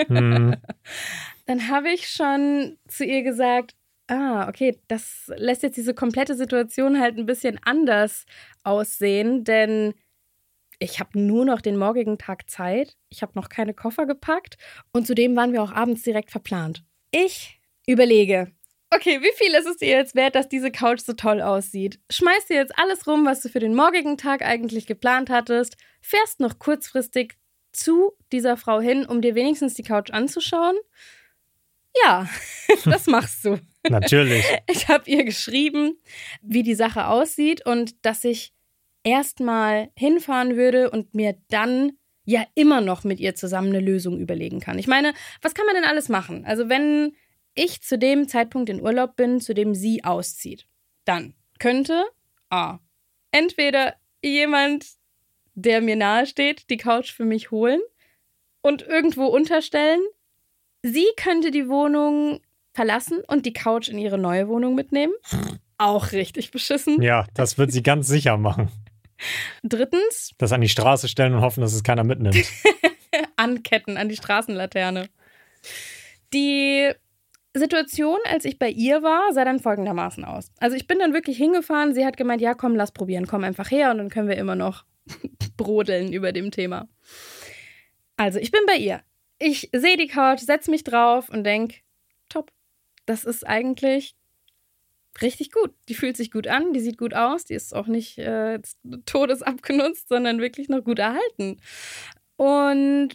[0.00, 0.56] Hm.
[1.46, 3.74] Dann habe ich schon zu ihr gesagt,
[4.08, 8.26] ah, okay, das lässt jetzt diese komplette Situation halt ein bisschen anders
[8.62, 9.94] aussehen, denn
[10.78, 12.96] ich habe nur noch den morgigen Tag Zeit.
[13.08, 14.56] Ich habe noch keine Koffer gepackt
[14.92, 16.84] und zudem waren wir auch abends direkt verplant.
[17.10, 18.50] Ich überlege,
[18.90, 22.00] okay, wie viel ist es dir jetzt wert, dass diese Couch so toll aussieht?
[22.10, 26.40] Schmeiß dir jetzt alles rum, was du für den morgigen Tag eigentlich geplant hattest, fährst
[26.40, 27.34] noch kurzfristig
[27.72, 30.76] zu dieser Frau hin, um dir wenigstens die Couch anzuschauen?
[32.04, 32.28] Ja,
[32.84, 33.58] das machst du.
[33.88, 34.44] Natürlich.
[34.70, 35.98] Ich habe ihr geschrieben,
[36.42, 38.52] wie die Sache aussieht und dass ich
[39.02, 41.92] erstmal hinfahren würde und mir dann
[42.24, 44.78] ja immer noch mit ihr zusammen eine Lösung überlegen kann.
[44.78, 46.44] Ich meine, was kann man denn alles machen?
[46.46, 47.14] Also wenn
[47.54, 50.66] ich zu dem Zeitpunkt in Urlaub bin, zu dem sie auszieht,
[51.04, 52.04] dann könnte
[52.50, 52.78] A.
[53.30, 54.86] Entweder jemand,
[55.54, 57.80] der mir nahesteht, die Couch für mich holen
[58.62, 60.00] und irgendwo unterstellen.
[60.82, 62.40] Sie könnte die Wohnung
[62.74, 65.14] verlassen und die Couch in ihre neue Wohnung mitnehmen.
[65.78, 67.00] Auch richtig beschissen.
[67.00, 68.68] Ja, das wird sie ganz sicher machen.
[69.62, 72.36] Drittens, Das an die Straße stellen und hoffen, dass es keiner mitnimmt.
[73.36, 75.08] anketten an die Straßenlaterne.
[76.32, 76.90] Die
[77.54, 80.50] Situation, als ich bei ihr war, sah dann folgendermaßen aus.
[80.58, 83.70] Also ich bin dann wirklich hingefahren, sie hat gemeint, ja komm, lass probieren, komm einfach
[83.70, 84.84] her und dann können wir immer noch
[85.56, 86.88] brodeln über dem Thema.
[88.16, 89.00] Also ich bin bei ihr.
[89.38, 91.76] Ich sehe die Couch, setze mich drauf und denke,
[93.06, 94.14] das ist eigentlich
[95.22, 95.72] richtig gut.
[95.88, 98.60] Die fühlt sich gut an, die sieht gut aus, die ist auch nicht äh,
[99.06, 101.60] todesabgenutzt, sondern wirklich noch gut erhalten.
[102.36, 103.10] Und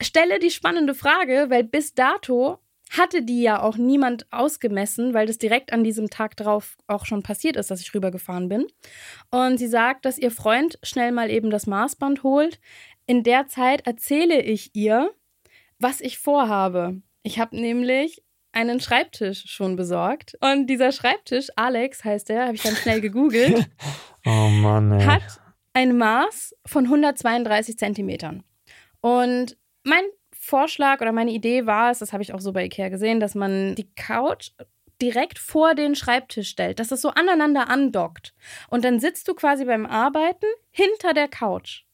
[0.00, 2.58] stelle die spannende Frage, weil bis dato
[2.90, 7.22] hatte die ja auch niemand ausgemessen, weil das direkt an diesem Tag drauf auch schon
[7.22, 8.66] passiert ist, dass ich rübergefahren bin.
[9.30, 12.60] Und sie sagt, dass ihr Freund schnell mal eben das Maßband holt.
[13.06, 15.10] In der Zeit erzähle ich ihr,
[15.78, 17.00] was ich vorhabe.
[17.22, 20.36] Ich habe nämlich einen Schreibtisch schon besorgt.
[20.40, 23.68] Und dieser Schreibtisch, Alex heißt er, habe ich dann schnell gegoogelt,
[24.26, 25.04] Oh Mann, ey.
[25.04, 25.22] hat
[25.72, 28.44] ein Maß von 132 Zentimetern.
[29.00, 32.88] Und mein Vorschlag oder meine Idee war es, das habe ich auch so bei Ikea
[32.88, 34.50] gesehen, dass man die Couch
[35.00, 38.34] direkt vor den Schreibtisch stellt, dass es so aneinander andockt.
[38.68, 41.84] Und dann sitzt du quasi beim Arbeiten hinter der Couch.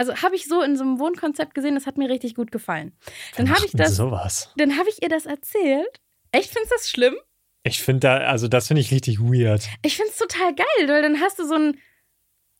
[0.00, 2.92] Also habe ich so in so einem Wohnkonzept gesehen, das hat mir richtig gut gefallen.
[3.36, 4.50] Dann habe ich das, Sowas.
[4.56, 6.00] dann habe ich ihr das erzählt.
[6.32, 7.16] Echt, findest du das schlimm?
[7.64, 9.68] Ich finde da, also das finde ich richtig weird.
[9.82, 11.78] Ich finde es total geil, weil dann hast du so ein,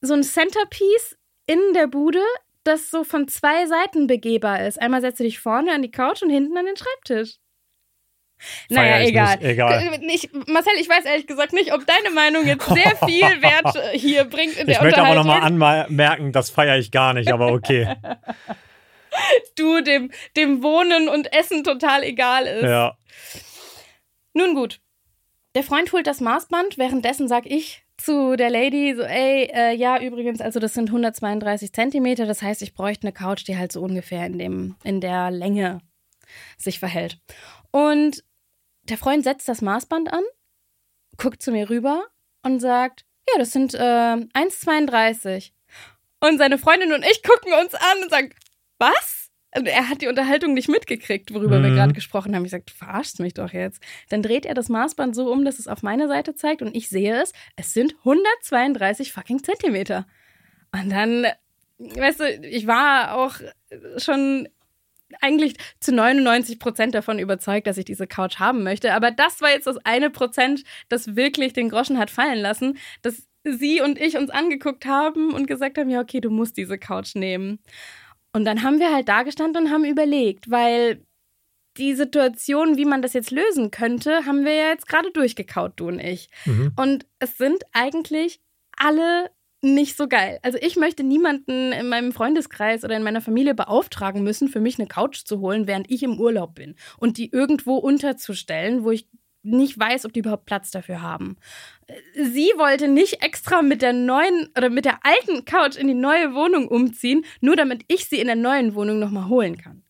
[0.03, 2.23] so ein Centerpiece in der Bude,
[2.63, 4.79] das so von zwei Seiten begehbar ist.
[4.79, 7.39] Einmal setzt du dich vorne an die Couch und hinten an den Schreibtisch.
[8.69, 9.37] Naja, egal.
[9.37, 10.01] nicht, egal.
[10.09, 13.99] Ich, Marcel, ich weiß ehrlich gesagt nicht, ob deine Meinung jetzt sehr viel Wert äh,
[13.99, 17.53] hier bringt in der Ich möchte aber nochmal anmerken, das feiere ich gar nicht, aber
[17.53, 17.95] okay.
[19.57, 22.65] du dem, dem Wohnen und Essen total egal ist.
[22.65, 22.97] ja.
[24.33, 24.81] Nun gut.
[25.57, 30.01] Der Freund holt das Maßband, währenddessen sag ich zu der Lady so, ey, äh, ja,
[30.01, 33.83] übrigens, also das sind 132 Zentimeter, das heißt, ich bräuchte eine Couch, die halt so
[33.83, 35.81] ungefähr in, dem, in der Länge
[36.57, 37.19] sich verhält.
[37.73, 38.25] Und
[38.85, 40.23] der Freund setzt das Maßband an,
[41.17, 42.07] guckt zu mir rüber
[42.43, 45.53] und sagt, ja, das sind äh, 1,32.
[46.21, 48.35] Und seine Freundin und ich gucken uns an und sagen,
[48.79, 49.31] was?
[49.57, 51.75] Und er hat die Unterhaltung nicht mitgekriegt, worüber wir Mhm.
[51.75, 52.45] gerade gesprochen haben.
[52.45, 53.83] Ich sage, du verarschst mich doch jetzt.
[54.09, 56.89] Dann dreht er das Maßband so um, dass es auf meine Seite zeigt und ich
[56.89, 57.33] sehe es.
[57.57, 60.07] Es sind 132 fucking Zentimeter.
[60.73, 61.27] Und dann,
[61.79, 63.37] weißt du, ich war auch
[63.99, 64.49] schon
[65.21, 68.93] eigentlich zu 99 Prozent davon überzeugt, dass ich diese Couch haben möchte.
[68.95, 73.27] Aber das war jetzt das eine Prozent, das wirklich den Groschen hat fallen lassen, dass
[73.45, 77.15] sie und ich uns angeguckt haben und gesagt haben, ja, okay, du musst diese Couch
[77.15, 77.59] nehmen.
[78.33, 81.05] Und dann haben wir halt da gestanden und haben überlegt, weil
[81.77, 85.89] die Situation, wie man das jetzt lösen könnte, haben wir ja jetzt gerade durchgekaut, du
[85.89, 86.29] und ich.
[86.45, 86.73] Mhm.
[86.77, 88.41] Und es sind eigentlich
[88.77, 89.31] alle
[89.63, 90.39] nicht so geil.
[90.43, 94.79] Also ich möchte niemanden in meinem Freundeskreis oder in meiner Familie beauftragen müssen, für mich
[94.79, 99.09] eine Couch zu holen, während ich im Urlaub bin und die irgendwo unterzustellen, wo ich
[99.43, 101.37] nicht weiß, ob die überhaupt Platz dafür haben.
[102.15, 106.35] Sie wollte nicht extra mit der neuen oder mit der alten Couch in die neue
[106.35, 109.83] Wohnung umziehen, nur damit ich sie in der neuen Wohnung nochmal holen kann.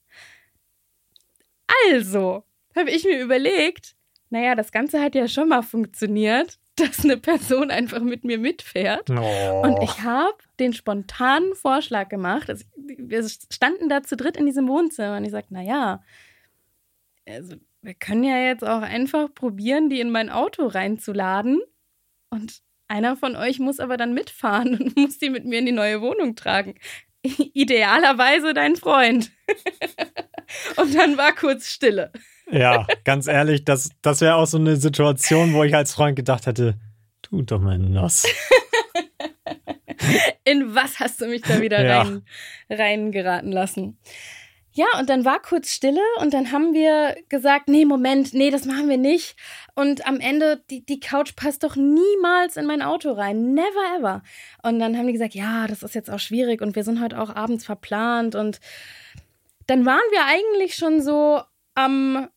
[1.88, 2.44] Also
[2.76, 3.96] habe ich mir überlegt,
[4.28, 9.10] naja, das Ganze hat ja schon mal funktioniert, dass eine Person einfach mit mir mitfährt.
[9.10, 9.62] Oh.
[9.62, 12.48] Und ich habe den spontanen Vorschlag gemacht.
[12.48, 16.02] Also, wir standen da zu dritt in diesem Wohnzimmer und ich sagte, naja,
[17.28, 21.60] also wir können ja jetzt auch einfach probieren, die in mein Auto reinzuladen.
[22.30, 25.72] Und einer von euch muss aber dann mitfahren und muss die mit mir in die
[25.72, 26.74] neue Wohnung tragen.
[27.22, 29.30] Idealerweise dein Freund.
[30.76, 32.12] und dann war kurz Stille.
[32.52, 36.46] Ja, ganz ehrlich, das, das wäre auch so eine Situation, wo ich als Freund gedacht
[36.46, 36.74] hätte,
[37.22, 38.24] tu doch mal Nuss.
[40.44, 42.02] In was hast du mich da wieder Ja.
[42.02, 42.22] rein,
[42.68, 43.98] reingeraten lassen?
[44.72, 48.66] Ja, und dann war kurz Stille und dann haben wir gesagt, nee, Moment, nee, das
[48.66, 49.34] machen wir nicht.
[49.74, 53.52] Und am Ende, die, die Couch passt doch niemals in mein Auto rein.
[53.52, 54.22] Never ever.
[54.62, 57.20] Und dann haben die gesagt, ja, das ist jetzt auch schwierig und wir sind heute
[57.20, 58.36] auch abends verplant.
[58.36, 58.60] Und
[59.66, 61.42] dann waren wir eigentlich schon so
[61.74, 62.28] am,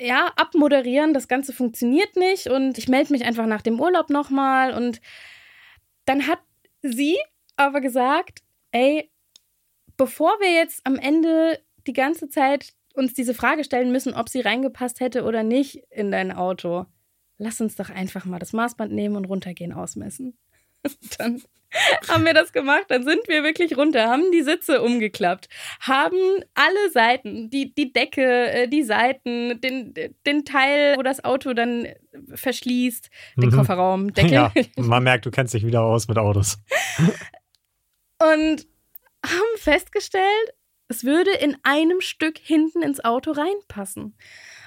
[0.00, 4.74] ja, abmoderieren, das Ganze funktioniert nicht und ich melde mich einfach nach dem Urlaub nochmal.
[4.74, 5.00] Und
[6.04, 6.40] dann hat
[6.82, 7.16] sie
[7.56, 8.40] aber gesagt,
[8.72, 9.10] ey,
[9.96, 14.40] bevor wir jetzt am Ende die ganze Zeit uns diese Frage stellen müssen, ob sie
[14.40, 16.86] reingepasst hätte oder nicht in dein Auto.
[17.38, 20.38] Lass uns doch einfach mal das Maßband nehmen und runtergehen ausmessen.
[21.18, 21.42] dann
[22.08, 25.48] haben wir das gemacht, dann sind wir wirklich runter, haben die Sitze umgeklappt,
[25.80, 26.16] haben
[26.54, 29.92] alle Seiten, die, die Decke, äh, die Seiten, den,
[30.24, 31.88] den Teil, wo das Auto dann
[32.32, 33.56] verschließt, den mhm.
[33.56, 34.32] Kofferraum, Deckel.
[34.32, 36.58] Ja, man merkt, du kennst dich wieder aus mit Autos.
[38.22, 38.66] und
[39.24, 40.54] haben festgestellt,
[40.88, 44.16] es würde in einem Stück hinten ins Auto reinpassen.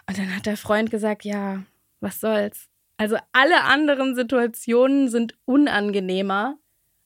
[0.08, 1.64] Und dann hat der Freund gesagt, ja,
[2.00, 2.70] was soll's.
[2.98, 6.58] Also alle anderen Situationen sind unangenehmer,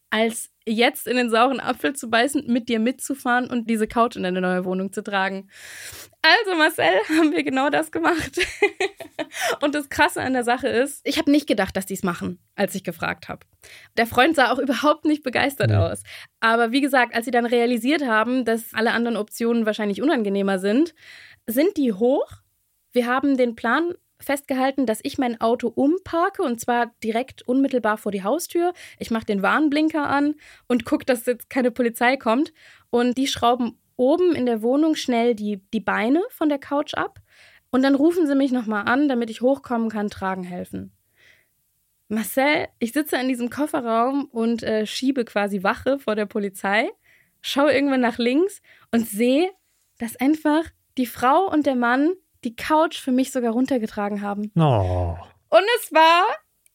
[0.09, 4.23] als jetzt in den sauren Apfel zu beißen, mit dir mitzufahren und diese Couch in
[4.23, 5.49] deine neue Wohnung zu tragen.
[6.21, 6.85] Also Marcel,
[7.17, 8.39] haben wir genau das gemacht.
[9.61, 12.39] und das Krasse an der Sache ist, ich habe nicht gedacht, dass die es machen,
[12.55, 13.45] als ich gefragt habe.
[13.97, 15.89] Der Freund sah auch überhaupt nicht begeistert ja.
[15.89, 16.03] aus.
[16.39, 20.93] Aber wie gesagt, als sie dann realisiert haben, dass alle anderen Optionen wahrscheinlich unangenehmer sind,
[21.47, 22.27] sind die hoch.
[22.91, 23.93] Wir haben den Plan
[24.24, 28.74] festgehalten, dass ich mein Auto umparke und zwar direkt unmittelbar vor die Haustür.
[28.99, 30.36] Ich mache den Warnblinker an
[30.67, 32.53] und gucke, dass jetzt keine Polizei kommt.
[32.89, 37.19] Und die schrauben oben in der Wohnung schnell die, die Beine von der Couch ab.
[37.69, 40.91] Und dann rufen sie mich nochmal an, damit ich hochkommen kann, tragen helfen.
[42.09, 46.89] Marcel, ich sitze in diesem Kofferraum und äh, schiebe quasi Wache vor der Polizei,
[47.41, 48.61] schaue irgendwann nach links
[48.91, 49.49] und sehe,
[49.97, 50.65] dass einfach
[50.97, 52.11] die Frau und der Mann
[52.43, 54.51] die Couch für mich sogar runtergetragen haben.
[54.55, 55.15] Oh.
[55.49, 56.25] Und es war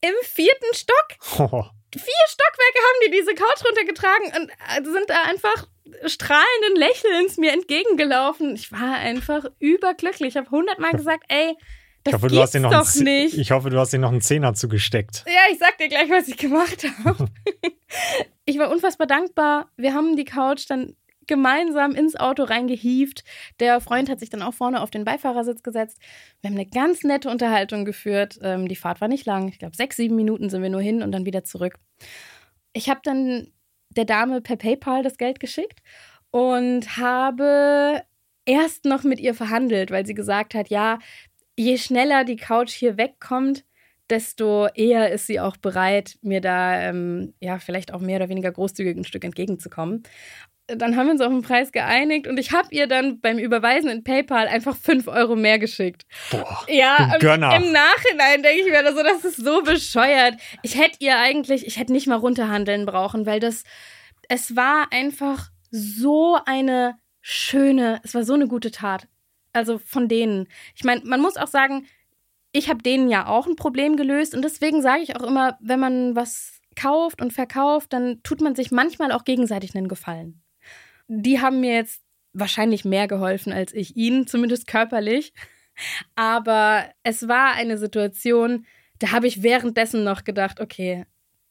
[0.00, 1.08] im vierten Stock.
[1.38, 1.64] Oh.
[1.94, 5.66] Vier Stockwerke haben die diese Couch runtergetragen und äh, sind da einfach
[6.04, 8.54] strahlenden Lächelns mir entgegengelaufen.
[8.54, 10.30] Ich war einfach überglücklich.
[10.30, 11.56] Ich habe hundertmal gesagt, ey,
[12.04, 13.36] das ich hoffe, du hast noch doch einen, nicht.
[13.36, 15.24] Ich hoffe, du hast dir noch einen Zehner zugesteckt.
[15.26, 17.26] Ja, ich sag dir gleich, was ich gemacht habe.
[18.44, 19.70] ich war unfassbar dankbar.
[19.76, 20.94] Wir haben die Couch dann
[21.26, 23.24] gemeinsam ins Auto reingehieft.
[23.60, 25.98] Der Freund hat sich dann auch vorne auf den Beifahrersitz gesetzt.
[26.40, 28.38] Wir haben eine ganz nette Unterhaltung geführt.
[28.42, 29.48] Ähm, die Fahrt war nicht lang.
[29.48, 31.78] Ich glaube, sechs, sieben Minuten sind wir nur hin und dann wieder zurück.
[32.72, 33.48] Ich habe dann
[33.90, 35.80] der Dame per PayPal das Geld geschickt
[36.30, 38.02] und habe
[38.44, 40.98] erst noch mit ihr verhandelt, weil sie gesagt hat, ja,
[41.56, 43.64] je schneller die Couch hier wegkommt,
[44.08, 48.52] desto eher ist sie auch bereit, mir da ähm, ja vielleicht auch mehr oder weniger
[48.52, 50.04] großzügig ein Stück entgegenzukommen
[50.68, 53.88] dann haben wir uns auf den Preis geeinigt und ich habe ihr dann beim Überweisen
[53.88, 56.04] in PayPal einfach 5 Euro mehr geschickt.
[56.30, 60.34] Boah, ja, im, im, Nachhinein denke ich mir so, das ist so bescheuert.
[60.62, 63.62] Ich hätte ihr eigentlich, ich hätte nicht mal runterhandeln brauchen, weil das,
[64.28, 69.06] es war einfach so eine schöne, es war so eine gute Tat.
[69.52, 70.48] Also von denen.
[70.74, 71.86] Ich meine, man muss auch sagen,
[72.52, 75.80] ich habe denen ja auch ein Problem gelöst und deswegen sage ich auch immer, wenn
[75.80, 80.42] man was kauft und verkauft, dann tut man sich manchmal auch gegenseitig einen Gefallen
[81.08, 82.02] die haben mir jetzt
[82.32, 85.32] wahrscheinlich mehr geholfen als ich ihnen, zumindest körperlich.
[86.14, 88.66] Aber es war eine Situation,
[88.98, 91.04] da habe ich währenddessen noch gedacht, okay,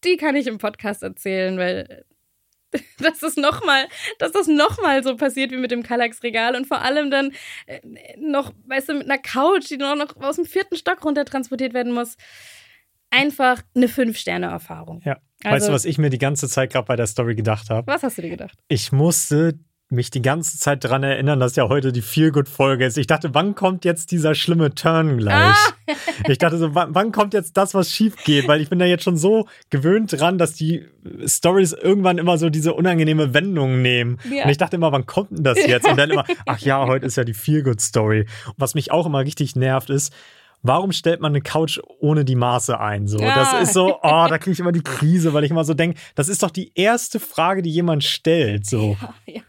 [0.03, 2.05] die kann ich im Podcast erzählen, weil
[2.97, 3.87] dass das nochmal,
[4.19, 7.31] dass das nochmal so passiert wie mit dem Kallax-Regal und vor allem dann
[7.67, 7.79] äh,
[8.17, 11.73] noch, weißt du, mit einer Couch, die noch, noch aus dem vierten Stock runter transportiert
[11.73, 12.17] werden muss.
[13.15, 15.01] Einfach eine Fünf-Sterne-Erfahrung.
[15.05, 15.17] Ja.
[15.43, 17.87] Also, weißt du, was ich mir die ganze Zeit gerade bei der Story gedacht habe?
[17.87, 18.57] Was hast du dir gedacht?
[18.67, 19.59] Ich musste
[19.89, 22.97] mich die ganze Zeit daran erinnern, dass ja heute die Feel-Good-Folge ist.
[22.97, 25.55] Ich dachte, wann kommt jetzt dieser schlimme Turn gleich?
[25.87, 25.93] Ah.
[26.27, 28.47] Ich dachte so, wann, wann, kommt jetzt das, was schief geht?
[28.47, 30.85] Weil ich bin da jetzt schon so gewöhnt dran, dass die
[31.25, 34.17] Stories irgendwann immer so diese unangenehme Wendung nehmen.
[34.31, 34.45] Ja.
[34.45, 35.87] Und ich dachte immer, wann kommt denn das jetzt?
[35.87, 38.21] Und dann immer, ach ja, heute ist ja die Feel-Good-Story.
[38.47, 40.11] Und was mich auch immer richtig nervt, ist,
[40.67, 43.07] warum stellt man eine Couch ohne die Maße ein?
[43.07, 43.35] So, ja.
[43.35, 45.99] das ist so, oh, da kriege ich immer die Krise, weil ich immer so denke,
[46.15, 48.65] das ist doch die erste Frage, die jemand stellt.
[48.65, 48.97] So.
[49.25, 49.41] Ja, ja.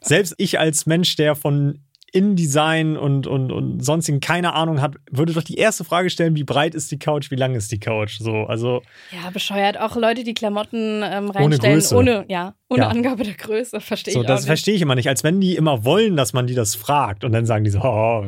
[0.00, 1.80] Selbst ich als Mensch, der von
[2.16, 6.44] InDesign und, und, und sonstigen keine Ahnung hat, würde doch die erste Frage stellen, wie
[6.44, 8.18] breit ist die Couch, wie lang ist die Couch?
[8.18, 8.82] So, also.
[9.12, 9.78] Ja, bescheuert.
[9.78, 12.88] Auch Leute, die Klamotten ähm, reinstellen, ohne, ohne, ja, ohne ja.
[12.88, 14.26] Angabe der Größe, verstehe so, ich.
[14.26, 15.08] So, das verstehe ich immer nicht.
[15.08, 17.80] Als wenn die immer wollen, dass man die das fragt und dann sagen die so,
[17.80, 18.24] oh,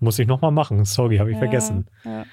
[0.00, 0.84] muss ich nochmal machen.
[0.86, 1.86] Sorry, habe ich ja, vergessen.
[2.04, 2.24] Ja.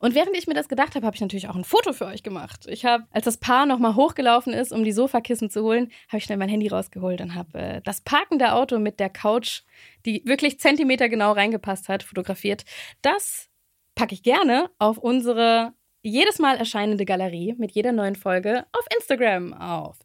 [0.00, 2.22] Und während ich mir das gedacht habe, habe ich natürlich auch ein Foto für euch
[2.22, 2.66] gemacht.
[2.68, 6.24] Ich habe, als das Paar nochmal hochgelaufen ist, um die Sofakissen zu holen, habe ich
[6.24, 9.60] schnell mein Handy rausgeholt und habe äh, das parkende Auto mit der Couch,
[10.06, 12.64] die wirklich zentimetergenau reingepasst hat, fotografiert.
[13.02, 13.50] Das
[13.94, 19.52] packe ich gerne auf unsere jedes Mal erscheinende Galerie mit jeder neuen Folge auf Instagram
[19.52, 19.98] auf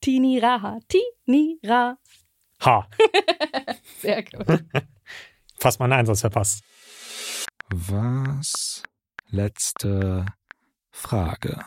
[0.00, 0.80] @tiniraha.
[0.88, 1.98] Tinira.
[2.64, 2.88] Ha,
[4.00, 4.46] Sehr gut.
[5.58, 6.64] fast meinen Einsatz verpasst.
[7.70, 8.82] Was?
[9.30, 10.24] Letzte
[10.90, 11.60] Frage.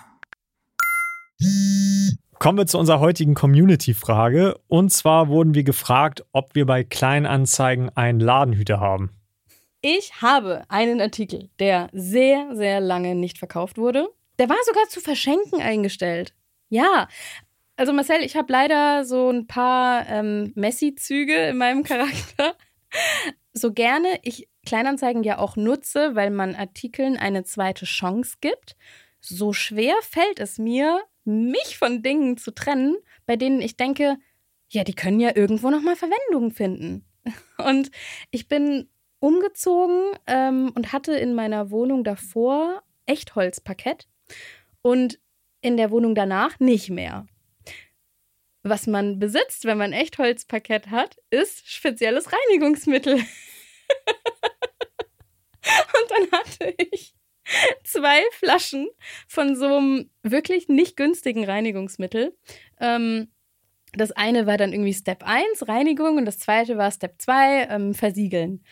[2.39, 4.59] Kommen wir zu unserer heutigen Community-Frage.
[4.67, 9.11] Und zwar wurden wir gefragt, ob wir bei Kleinanzeigen einen Ladenhüter haben.
[9.81, 14.09] Ich habe einen Artikel, der sehr, sehr lange nicht verkauft wurde.
[14.39, 16.33] Der war sogar zu verschenken eingestellt.
[16.69, 17.07] Ja.
[17.75, 22.55] Also Marcel, ich habe leider so ein paar ähm, Messi-Züge in meinem Charakter.
[23.53, 28.75] So gerne ich Kleinanzeigen ja auch nutze, weil man Artikeln eine zweite Chance gibt,
[29.19, 32.95] so schwer fällt es mir, mich von Dingen zu trennen,
[33.25, 34.17] bei denen ich denke,
[34.69, 37.05] ja, die können ja irgendwo nochmal Verwendung finden.
[37.57, 37.91] Und
[38.31, 38.89] ich bin
[39.19, 44.07] umgezogen ähm, und hatte in meiner Wohnung davor Echtholzparkett
[44.81, 45.19] und
[45.61, 47.27] in der Wohnung danach nicht mehr.
[48.63, 53.19] Was man besitzt, wenn man Echtholzparkett hat, ist spezielles Reinigungsmittel.
[56.01, 57.13] und dann hatte ich
[57.83, 58.89] zwei Flaschen
[59.27, 62.35] von so einem wirklich nicht günstigen Reinigungsmittel.
[62.79, 63.31] Ähm,
[63.93, 67.93] das eine war dann irgendwie Step 1, Reinigung, und das zweite war Step 2, ähm,
[67.93, 68.63] Versiegeln.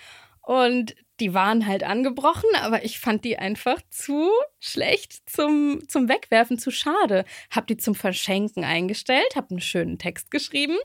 [0.42, 6.58] Und die waren halt angebrochen, aber ich fand die einfach zu schlecht zum, zum Wegwerfen,
[6.58, 7.26] zu schade.
[7.52, 10.78] Hab die zum Verschenken eingestellt, hab einen schönen Text geschrieben.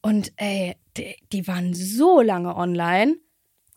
[0.00, 3.16] Und ey, die, die waren so lange online.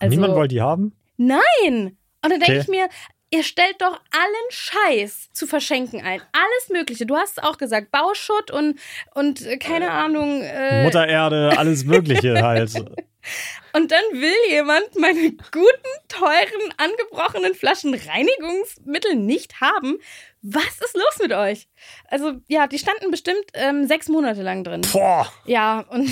[0.01, 0.95] Also, Niemand wollte die haben?
[1.17, 1.97] Nein!
[2.23, 2.59] Und dann denke Okay.
[2.59, 2.89] ich mir,
[3.31, 6.21] ihr stellt doch allen Scheiß zu verschenken ein.
[6.33, 7.05] Alles Mögliche.
[7.05, 8.79] Du hast es auch gesagt, Bauschutt und,
[9.13, 10.41] und äh, keine Ahnung.
[10.41, 12.75] Äh, Mutter Erde, alles Mögliche halt.
[13.73, 19.97] und dann will jemand meine guten, teuren, angebrochenen Flaschen Reinigungsmittel nicht haben.
[20.41, 21.67] Was ist los mit euch?
[22.07, 24.81] Also, ja, die standen bestimmt ähm, sechs Monate lang drin.
[24.91, 25.31] Boah.
[25.45, 26.09] Ja, und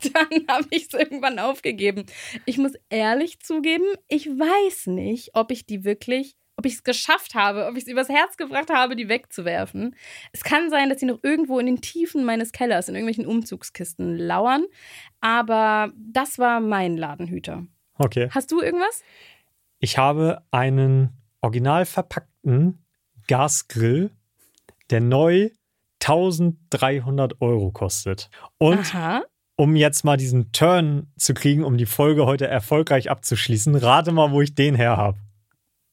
[0.12, 2.06] dann habe ich es irgendwann aufgegeben.
[2.46, 7.34] Ich muss ehrlich zugeben, ich weiß nicht, ob ich die wirklich, ob ich es geschafft
[7.34, 9.96] habe, ob ich es übers Herz gebracht habe, die wegzuwerfen.
[10.32, 14.16] Es kann sein, dass sie noch irgendwo in den Tiefen meines Kellers, in irgendwelchen Umzugskisten
[14.16, 14.64] lauern.
[15.20, 17.66] Aber das war mein Ladenhüter.
[17.98, 18.28] Okay.
[18.30, 19.02] Hast du irgendwas?
[19.78, 22.84] Ich habe einen original verpackten
[23.26, 24.10] Gasgrill,
[24.90, 25.50] der neu
[26.02, 28.30] 1300 Euro kostet.
[28.58, 29.22] Und Aha.
[29.60, 34.30] Um jetzt mal diesen Turn zu kriegen, um die Folge heute erfolgreich abzuschließen, rate mal,
[34.30, 35.18] wo ich den her habe.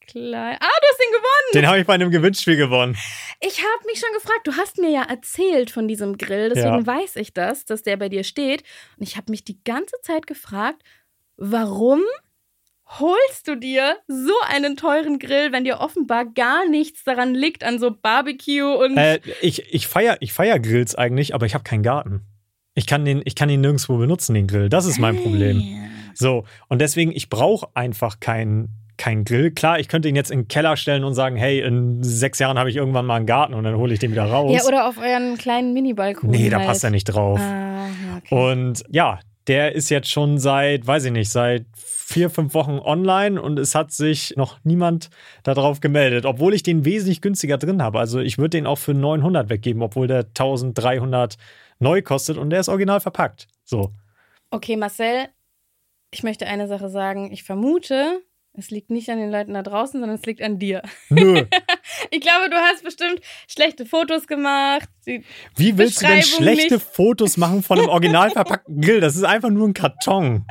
[0.06, 0.56] Klein.
[0.58, 1.52] Ah, du hast ihn gewonnen!
[1.52, 2.96] Den habe ich bei einem Gewinnspiel gewonnen.
[3.40, 6.86] Ich habe mich schon gefragt, du hast mir ja erzählt von diesem Grill, deswegen Ja.
[6.86, 8.62] weiß ich das, dass der bei dir steht.
[8.96, 10.82] Und ich habe mich die ganze Zeit gefragt,
[11.36, 12.00] warum
[12.98, 17.78] holst du dir so einen teuren Grill, wenn dir offenbar gar nichts daran liegt an
[17.78, 21.82] so Barbecue und Äh, ich ich feiere ich feier Grills eigentlich, aber ich habe keinen
[21.82, 22.22] Garten.
[22.78, 24.68] Ich kann, den, ich kann ihn nirgendwo benutzen, den Grill.
[24.68, 25.62] Das ist mein Problem.
[26.14, 29.50] So, und deswegen, ich brauche einfach keinen kein Grill.
[29.52, 32.58] Klar, ich könnte ihn jetzt in den Keller stellen und sagen, hey, in sechs Jahren
[32.58, 34.52] habe ich irgendwann mal einen Garten und dann hole ich den wieder raus.
[34.52, 36.30] ja, oder auf euren kleinen Mini-Balkon.
[36.30, 36.66] nee, da halt.
[36.66, 37.40] passt er nicht drauf.
[37.40, 37.86] Ah,
[38.18, 38.52] okay.
[38.52, 43.40] Und ja, der ist jetzt schon seit, weiß ich nicht, seit vier, fünf Wochen online
[43.40, 45.10] und es hat sich noch niemand
[45.42, 47.98] darauf gemeldet, obwohl ich den wesentlich günstiger drin habe.
[47.98, 51.36] Also ich würde den auch für 900 weggeben, obwohl der 1300
[51.78, 53.46] neu kostet und der ist original verpackt.
[53.64, 53.92] So.
[54.50, 55.28] Okay, Marcel,
[56.10, 57.30] ich möchte eine Sache sagen.
[57.32, 58.20] Ich vermute,
[58.54, 60.82] es liegt nicht an den Leuten da draußen, sondern es liegt an dir.
[61.08, 61.44] Nö.
[62.10, 64.88] Ich glaube, du hast bestimmt schlechte Fotos gemacht.
[65.04, 66.86] Wie willst du denn schlechte nicht.
[66.86, 69.00] Fotos machen von einem original verpackten Grill?
[69.00, 70.44] Das ist einfach nur ein Karton.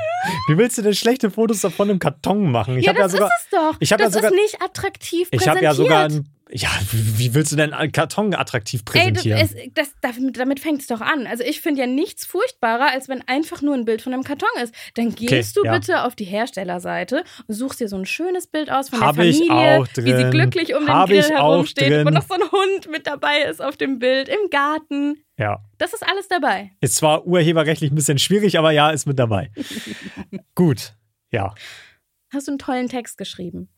[0.50, 2.78] Wie willst du denn schlechte Fotos von einem Karton machen?
[2.78, 3.78] Ich ja, habe ja das sogar, ist es doch.
[3.80, 5.56] ich hab ja das sogar- ist nicht attraktiv ich präsentiert.
[5.56, 9.40] habe ja sogar ein, ja, wie willst du denn einen Karton attraktiv Ey, das präsentieren?
[9.40, 9.92] ist, das,
[10.36, 11.28] damit, fängt es doch an.
[11.28, 14.50] Also ich finde ja nichts furchtbarer, als wenn einfach nur ein Bild von einem Karton
[14.62, 14.74] ist.
[14.96, 15.78] Dann gehst du ja.
[15.78, 19.26] bitte auf die Herstellerseite und suchst dir so ein schönes Bild aus von Hab der
[19.26, 22.06] ich Familie, wie sie glücklich um den Hab Grill ich auch herumsteht, drin.
[22.06, 25.24] wo noch so ein Hund mit dabei ist auf dem Bild, im Garten.
[25.38, 25.60] ja.
[25.78, 26.72] Das ist alles dabei.
[26.82, 29.52] Ist zwar urheberrechtlich ein bisschen schwierig, aber ja, ist mit dabei.
[30.56, 30.94] Gut.
[31.32, 31.54] Ja.
[32.34, 33.70] Hast du einen tollen Text geschrieben?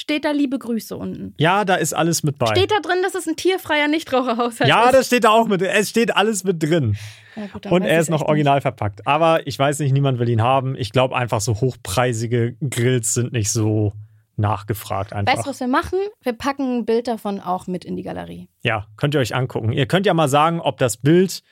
[0.00, 1.34] Steht da liebe Grüße unten?
[1.36, 2.46] Ja, da ist alles mit bei.
[2.46, 4.94] Steht da drin, dass es ein tierfreier Nichtraucherhaushalt ja, ist?
[4.94, 5.60] das steht da auch mit.
[5.60, 6.96] Es steht alles mit drin.
[7.36, 9.06] Ja, gut, Und er ist noch original verpackt.
[9.06, 10.74] Aber ich weiß nicht, niemand will ihn haben.
[10.74, 13.92] Ich glaube einfach, so hochpreisige Grills sind nicht so
[14.36, 15.34] nachgefragt einfach.
[15.34, 15.98] Weißt du, was wir machen?
[16.22, 18.48] Wir packen ein Bild davon auch mit in die Galerie.
[18.62, 19.70] Ja, könnt ihr euch angucken.
[19.70, 21.42] Ihr könnt ja mal sagen, ob das Bild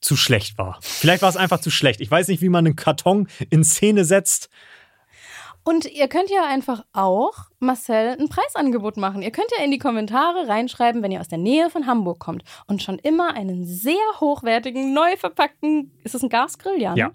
[0.00, 0.78] zu schlecht war.
[0.80, 2.00] Vielleicht war es einfach zu schlecht.
[2.00, 4.48] Ich weiß nicht, wie man einen Karton in Szene setzt.
[5.64, 9.22] Und ihr könnt ja einfach auch Marcel ein Preisangebot machen.
[9.22, 12.42] Ihr könnt ja in die Kommentare reinschreiben, wenn ihr aus der Nähe von Hamburg kommt
[12.66, 16.80] und schon immer einen sehr hochwertigen, neu verpackten, ist es ein Gasgrill?
[16.80, 16.94] Ja.
[16.94, 16.98] ne?
[16.98, 17.10] Ja.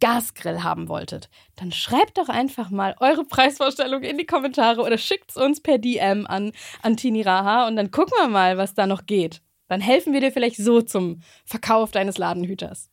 [0.00, 1.30] Gasgrill haben wolltet.
[1.54, 5.78] Dann schreibt doch einfach mal eure Preisvorstellung in die Kommentare oder schickt es uns per
[5.78, 9.42] DM an, an Tini Raha und dann gucken wir mal, was da noch geht.
[9.68, 12.90] Dann helfen wir dir vielleicht so zum Verkauf deines Ladenhüters.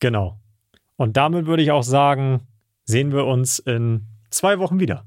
[0.00, 0.36] Genau.
[0.96, 2.46] Und damit würde ich auch sagen,
[2.84, 5.04] sehen wir uns in zwei Wochen wieder.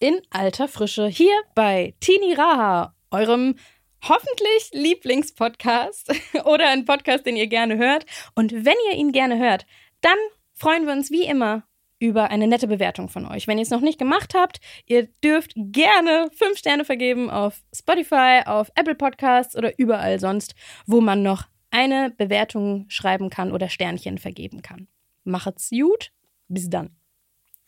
[0.00, 3.56] in alter Frische hier bei Tini Raha, eurem
[4.02, 6.12] hoffentlich Lieblingspodcast
[6.44, 8.04] oder ein Podcast, den ihr gerne hört.
[8.34, 9.66] Und wenn ihr ihn gerne hört,
[10.00, 10.18] dann
[10.52, 11.64] freuen wir uns wie immer
[11.98, 13.46] über eine nette Bewertung von euch.
[13.46, 18.42] Wenn ihr es noch nicht gemacht habt, ihr dürft gerne fünf Sterne vergeben auf Spotify,
[18.44, 20.54] auf Apple Podcasts oder überall sonst,
[20.86, 24.86] wo man noch eine Bewertung schreiben kann oder Sternchen vergeben kann.
[25.24, 26.12] Macht's gut,
[26.48, 26.94] bis dann.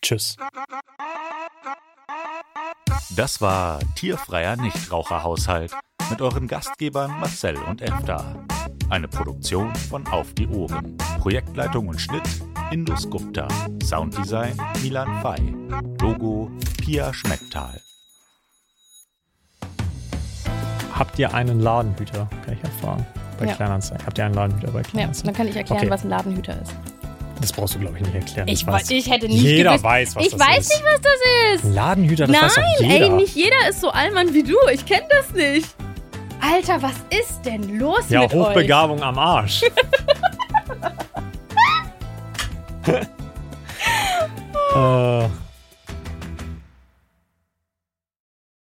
[0.01, 0.37] Tschüss.
[3.15, 5.73] Das war Tierfreier Nichtraucherhaushalt
[6.09, 8.35] mit euren Gastgebern Marcel und Efta.
[8.89, 10.97] Eine Produktion von Auf die Ohren.
[11.19, 12.23] Projektleitung und Schnitt
[12.71, 13.47] Indus Gupta.
[13.83, 15.37] Sounddesign Milan Fei.
[15.99, 17.81] Logo Pia Schmecktal.
[20.93, 22.27] Habt ihr einen Ladenhüter?
[22.45, 23.05] Kann ich ja fragen.
[23.39, 23.53] Bei Ja.
[23.55, 24.05] Kleinanzeigen.
[24.05, 25.27] Habt ihr einen Ladenhüter bei Ja, Kleinanzeigen?
[25.27, 25.89] dann kann ich erklären, Okay.
[25.91, 26.73] was ein Ladenhüter ist.
[27.39, 28.47] Das brauchst du, glaube ich, nicht erklären.
[28.47, 29.83] Ich, weiß- weiß, ich hätte nicht Jeder gewusst.
[29.83, 30.69] weiß, was ich das weiß ist.
[30.69, 31.13] nicht, was das
[31.63, 31.73] ist.
[31.75, 33.05] Ladenhüter, das weiß doch Nein, jeder.
[33.05, 34.55] ey, nicht jeder ist so allmann wie du.
[34.73, 35.67] Ich kenne das nicht.
[36.39, 38.39] Alter, was ist denn los ja, mit euch?
[38.49, 39.61] Hochbegabung am Arsch.
[44.75, 45.27] äh,